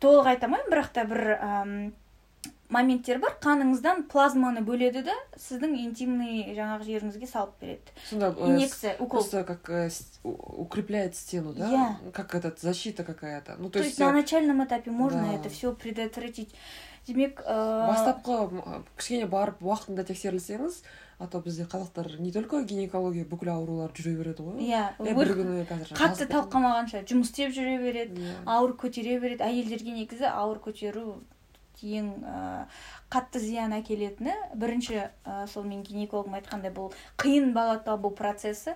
толық 0.00 0.32
айта 0.34 0.48
алмаймын 0.48 0.72
бірақ 0.72 0.90
та 0.94 1.04
бір 1.08 1.22
моменттер 2.74 3.20
бар. 3.22 3.36
Қаныңыздан 3.44 4.06
плазманы 4.10 4.62
бөледі 4.66 5.04
да 5.06 5.14
сіздің 5.38 5.76
интимный 5.84 6.54
жаңағы 6.56 6.88
жеріңізге 6.88 7.28
салып 7.30 7.58
береді. 7.60 7.94
Сонда 8.08 8.32
э, 8.32 8.48
инъекция 8.48 8.94
укол. 8.98 9.20
просто 9.20 9.44
как 9.44 9.68
э, 9.70 9.90
укрепляет 10.24 11.16
стену 11.16 11.52
да? 11.52 11.70
Я. 11.70 12.12
как 12.12 12.34
этот 12.34 12.60
защита 12.60 13.04
какая-то. 13.04 13.56
Ну 13.58 13.70
то 13.70 13.78
есть 13.78 14.00
э, 14.00 14.04
на 14.04 14.12
начальном 14.12 14.64
этапе 14.64 14.90
можно 14.90 15.22
да. 15.22 15.34
это 15.34 15.48
все 15.48 15.72
предотвратить. 15.72 16.54
Демек 17.06 17.42
ә, 17.44 17.84
бастапқы 17.84 18.32
м, 18.48 18.84
кішкене 18.96 19.26
барып 19.28 19.60
уақытында 19.60 20.06
тексерілсеңіз 20.08 20.78
а 21.18 21.26
то 21.26 21.40
бізде 21.40 21.64
қазақтар 21.64 22.18
не 22.20 22.32
только 22.32 22.62
гинекология 22.64 23.24
бүкіл 23.24 23.52
аурулар 23.54 23.92
жүре 23.94 24.16
береді 24.18 24.42
ғой. 24.42 24.64
Иә 24.64 24.82
бір 24.98 25.30
күні 25.38 25.66
қазір 25.68 25.92
қатты 25.98 26.26
талқамағанша 26.30 27.04
жұмыс 27.06 27.30
істеп 27.30 27.54
жүре 27.54 27.78
береді 27.82 28.20
Иә. 28.20 28.34
ауыр 28.46 28.74
көтере 28.80 29.20
береді. 29.20 29.44
Әйелдерге 29.46 29.94
негізі 29.94 30.26
ауыр 30.30 30.58
көтеру 30.64 31.20
ең 31.84 32.10
ә, 32.24 32.66
қатты 33.12 33.38
зиян 33.42 33.74
әкелетіні. 33.76 34.34
Бірінші 34.54 35.10
ә, 35.24 35.46
сол 35.46 35.64
мен 35.68 35.82
гинекологым 35.84 36.38
айтқандай 36.40 36.72
бұл 36.74 36.92
қиын 37.20 37.52
бала 37.52 37.78
табу 37.78 38.10
процесі 38.10 38.74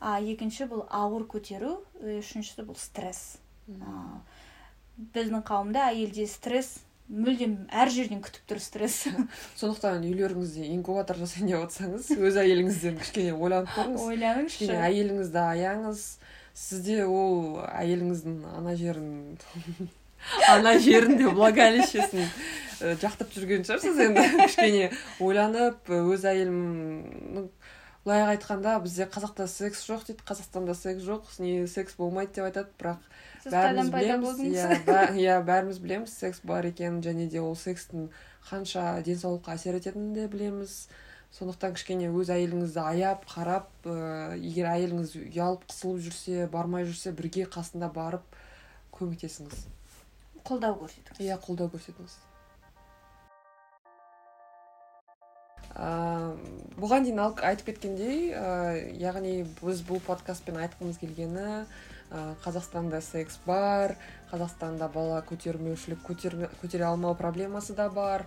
а 0.00 0.18
екінші 0.20 0.66
бұл 0.70 0.86
ауыр 0.90 1.26
көтеру 1.30 1.78
үшіншісі 2.02 2.66
бұл 2.66 2.76
стресс. 2.76 3.38
А, 3.80 4.20
біздің 5.14 5.42
қауымда 5.46 5.88
әйелде 5.92 6.26
стресс 6.26 6.80
мүлдем 7.12 7.56
әр 7.68 7.90
жерден 7.92 8.22
күтіп 8.24 8.46
тұр 8.48 8.60
стресс. 8.62 9.06
Сондықтан 9.60 10.04
үйлеріңізде 10.08 10.68
инкубатор 10.72 11.18
жасайын 11.20 11.50
деп 11.52 11.64
отырсаңыз 11.66 12.10
өз 12.16 12.38
әйеліңізден 12.40 13.00
кішкене 13.02 13.34
ойланып 13.36 13.74
көріңіз 13.76 13.98
кішкене 13.98 14.14
ойланыңызшы 14.14 14.78
әйеліңізді 14.88 15.42
аяңыз. 15.42 16.04
Сізде 16.62 16.98
ол 17.08 17.60
әйеліңіздің 17.68 18.38
ана 18.58 18.76
жерін 18.80 19.10
ана 20.52 20.74
жерінде 20.80 21.30
влагалищесін 21.32 22.24
э, 22.24 22.94
жақтырып 23.02 23.36
жүрген 23.36 23.64
шығарсыз 23.68 24.02
енді. 24.06 24.26
Кішкене 24.46 24.90
ойланып 25.20 25.92
э, 25.92 26.02
өз 26.14 26.26
әйелім 26.28 27.48
былай 28.04 28.22
айтқанда 28.36 28.78
бізде 28.82 29.06
қазақта 29.06 29.46
секс 29.46 29.84
жоқ 29.86 30.06
дейді 30.08 30.24
қазақстанда 30.26 30.74
секс 30.74 31.04
жоқ 31.06 31.28
не 31.38 31.66
секс 31.70 31.94
болмайды 31.98 32.34
деп 32.40 32.48
айтады 32.48 32.70
бірақ 32.80 32.98
бәріміз 33.54 33.90
білеміз. 33.94 34.40
иә 34.58 34.84
бә- 34.86 35.14
иә 35.22 35.36
бәріміз 35.46 35.78
білеміз 35.84 36.12
секс 36.18 36.40
бар 36.44 36.66
екенін 36.66 37.00
және 37.02 37.28
де 37.30 37.40
ол 37.40 37.54
секстің 37.54 38.08
қанша 38.50 39.02
денсаулыққа 39.06 39.54
әсер 39.54 39.78
ететінін 39.78 40.12
де 40.14 40.26
білеміз. 40.28 40.88
Сондықтан 41.32 41.72
кішкене 41.78 42.10
өз 42.12 42.28
әйеліңізді 42.28 42.80
аяп 42.82 43.22
қарап 43.24 43.70
ә, 43.88 44.34
егер 44.36 44.66
әйеліңіз 44.68 45.14
ұялып 45.32 45.62
қысылып 45.70 46.02
жүрсе 46.04 46.48
бармай 46.52 46.84
жүрсе 46.84 47.14
бірге 47.16 47.46
қасында 47.48 47.88
барып 47.94 48.26
көмектесіңіз. 48.92 49.62
Қолдау 50.44 50.76
көрсетіңіз. 50.82 51.22
Иә 51.24 51.38
қолдау 51.40 51.70
көрсетіңіз. 51.72 52.18
Бұған 55.74 57.06
дейін 57.06 57.20
айтып 57.22 57.70
кеткендей 57.70 58.32
ә, 58.36 58.76
яғни 59.00 59.42
біз 59.62 59.80
бұл 59.88 60.02
подкастпен 60.04 60.58
айтқымыз 60.60 60.98
келгені 61.00 61.46
ә, 62.12 62.34
қазақстанда 62.44 63.00
секс 63.00 63.38
бар 63.46 63.96
қазақстанда 64.32 64.90
бала 64.92 65.22
көтермеушілік 65.28 66.04
көтере 66.04 66.84
алмау 66.84 67.14
проблемасы 67.14 67.74
да 67.74 67.88
бар 67.88 68.26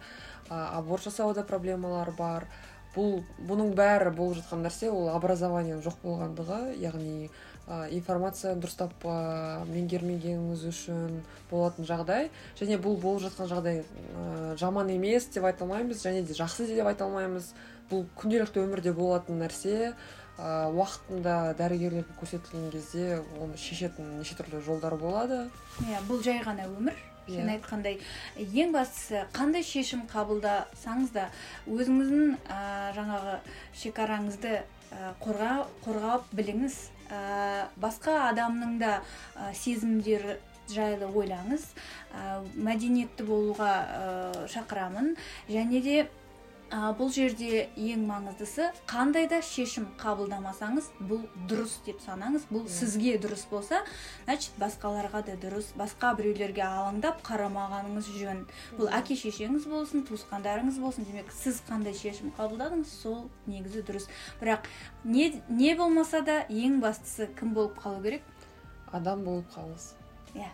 аборт 0.50 1.04
жасауда 1.04 1.44
проблемалар 1.44 2.12
бар. 2.18 2.48
Бұл 2.96 3.26
бұның 3.44 3.74
бәрі 3.76 4.14
болып 4.16 4.38
жатқан 4.40 4.62
нәрсе 4.64 4.88
ол 4.88 5.10
образованиенің 5.12 5.82
жоқ 5.84 5.98
болғандығы 6.06 6.60
яғни 6.80 7.30
ә, 7.68 7.86
информацияны 7.96 8.62
дұрыстап 8.62 9.06
ә, 9.06 9.64
меңгермегеніңіз 9.70 10.66
үшін 10.70 11.16
болатын 11.50 11.88
жағдай. 11.88 12.30
Және 12.60 12.78
бұл 12.82 13.00
болып 13.02 13.26
жатқан 13.26 13.50
жағдай 13.50 13.82
ә, 13.82 14.54
жаман 14.62 14.92
емес 14.94 15.30
деп 15.34 15.48
айта 15.50 15.66
алмаймыз 15.66 16.04
және 16.06 16.26
де 16.26 16.38
жақсы 16.38 16.68
деп 16.70 16.86
айта 16.92 17.08
алмаймыз. 17.08 17.54
Бұл 17.90 18.06
күнделікті 18.18 18.64
өмірде 18.66 18.94
болатын 18.94 19.42
нәрсе. 19.42 19.94
Ә, 20.36 20.70
уақытында 20.76 21.56
дәрігерлерге 21.58 22.18
көрсетілген 22.20 22.72
кезде 22.74 23.22
оны 23.40 23.58
шешетін 23.58 24.18
неше 24.20 24.38
түрлі 24.38 24.62
жолдар 24.66 24.98
болады. 25.00 25.46
Иә 25.88 26.02
бұл 26.10 26.24
жай 26.26 26.42
ғана 26.44 26.68
өмір. 26.68 27.15
Yeah. 27.28 27.36
сен 27.36 27.50
иә. 27.50 27.58
айтқандай 27.58 28.00
ең 28.38 28.74
бастысы 28.76 29.26
қандай 29.36 29.64
шешім 29.66 30.06
қабылдасаңыз 30.12 31.14
да 31.16 31.30
өзіңіздің 31.68 32.36
ә, 32.50 32.60
жаңағы 32.98 33.38
шекараңызды 33.82 34.58
ә, 34.62 35.14
қорғап 35.22 36.28
біліңіз 36.36 36.76
ә, 37.10 37.68
басқа 37.82 38.18
адамның 38.32 38.78
да 38.82 39.00
ә, 39.36 39.54
сезімдері 39.54 40.38
жайлы 40.72 41.10
ойлаңыз 41.14 41.66
ә, 42.14 42.42
мәдениетті 42.56 43.26
болуға 43.28 43.74
ә, 43.86 44.46
шақырамын 44.52 45.16
және 45.50 45.82
де 45.82 45.98
ә, 46.76 46.92
бұл 46.98 47.12
жерде 47.14 47.70
ең 47.80 48.04
маңыздысы 48.10 48.68
қандай 48.90 49.30
да 49.32 49.40
шешім 49.46 49.88
қабылдамасаңыз 50.02 50.90
бұл 51.00 51.22
дұрыс 51.48 51.78
деп 51.86 52.02
санаңыз. 52.04 52.48
Бұл 52.52 52.66
сізге 52.72 53.16
дұрыс 53.22 53.46
болса 53.50 53.82
значит 54.26 54.58
басқаларға 54.60 55.24
да 55.30 55.38
дұрыс 55.40 55.72
басқа 55.80 56.12
біреулерге 56.20 56.66
алаңдап 56.68 57.22
қарамағаныңыз 57.26 58.12
жөн. 58.20 58.44
Бұл 58.80 58.92
әке 59.00 59.16
шешеңіз 59.20 59.70
болсын 59.72 60.04
туысқандарыңыз 60.10 60.82
болсын 60.84 61.08
демек 61.08 61.32
сіз 61.36 61.62
қандай 61.70 61.96
шешім 61.96 62.34
қабылдадыңыз 62.36 62.92
сол 63.06 63.30
негізі 63.48 63.86
дұрыс. 63.88 64.10
Бірақ 64.42 64.68
не, 65.06 65.32
не 65.48 65.76
болмаса 65.80 66.22
да 66.26 66.44
ең 66.50 66.82
бастысы 66.84 67.30
кім 67.40 67.56
болып 67.56 67.80
қалу 67.80 68.04
керек? 68.04 68.28
Адам 68.92 69.24
болып 69.24 69.48
қалыңыз 69.56 69.94
иә. 70.36 70.52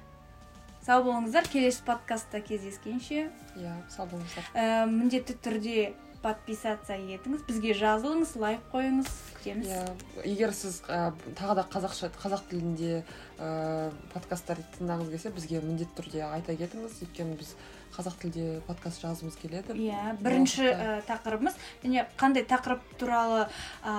Сау 0.82 1.04
болыңыздар. 1.06 1.46
Келесі 1.46 1.84
подкастта 1.86 2.40
кездескенше. 2.42 3.28
Иә 3.54 3.76
сау 3.94 4.08
болыңыздар. 4.10 4.48
Ә, 4.58 4.88
міндетті 4.90 5.36
түрде 5.38 5.92
подписаться 6.22 6.96
етіңіз 6.96 7.44
бізге 7.48 7.74
жазылыңыз 7.78 8.36
лайк 8.42 8.64
қойыңыз 8.74 9.12
күтеміз 9.40 9.72
иә 9.74 9.84
егер 10.30 10.54
сіз 10.56 10.82
ә, 10.88 11.12
тағы 11.38 11.58
да 11.62 11.68
қазақша 11.74 12.12
қазақ 12.22 12.48
тілінде 12.52 13.02
ә, 13.42 13.92
подкасттар 14.14 14.62
тыңдағыңыз 14.78 15.14
келсе 15.16 15.32
бізге 15.34 15.62
міндетті 15.66 15.98
түрде 15.98 16.26
айта 16.28 16.56
кетіңіз. 16.58 17.00
Өйткені 17.06 17.38
біз 17.40 17.56
қазақ 17.96 18.20
тілде 18.22 18.46
подкаст 18.68 19.02
жазғымыз 19.04 19.38
келеді. 19.42 19.76
Иә 19.76 20.14
бірінші 20.22 20.68
ә, 20.70 21.00
тақырыбымыз. 21.10 21.58
Және 21.84 22.06
қандай 22.22 22.46
тақырып 22.48 22.86
туралы 23.02 23.48
ә, 23.84 23.96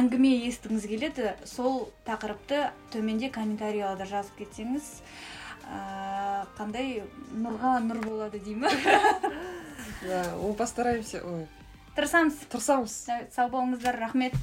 әңгіме 0.00 0.34
естігіңіз 0.50 0.88
келеді 0.90 1.30
сол 1.48 1.88
тақырыпты 2.08 2.66
төменде 2.92 3.30
комментарийлерде 3.34 4.10
жазып 4.10 4.42
кетсеңіз 4.42 4.90
қандай? 6.58 7.02
Нұрға 7.34 7.78
нұр 7.84 8.02
болады 8.04 8.40
дей 8.44 8.54
ма 8.54 8.70
да 10.02 10.36
постараемся. 10.54 11.22
Ой. 11.24 11.46
Тырысамыз. 11.96 12.44
Тырысамыз. 12.50 12.94
Сау 13.34 13.50
болыңыздар 13.50 13.98
рахмет. 13.98 14.34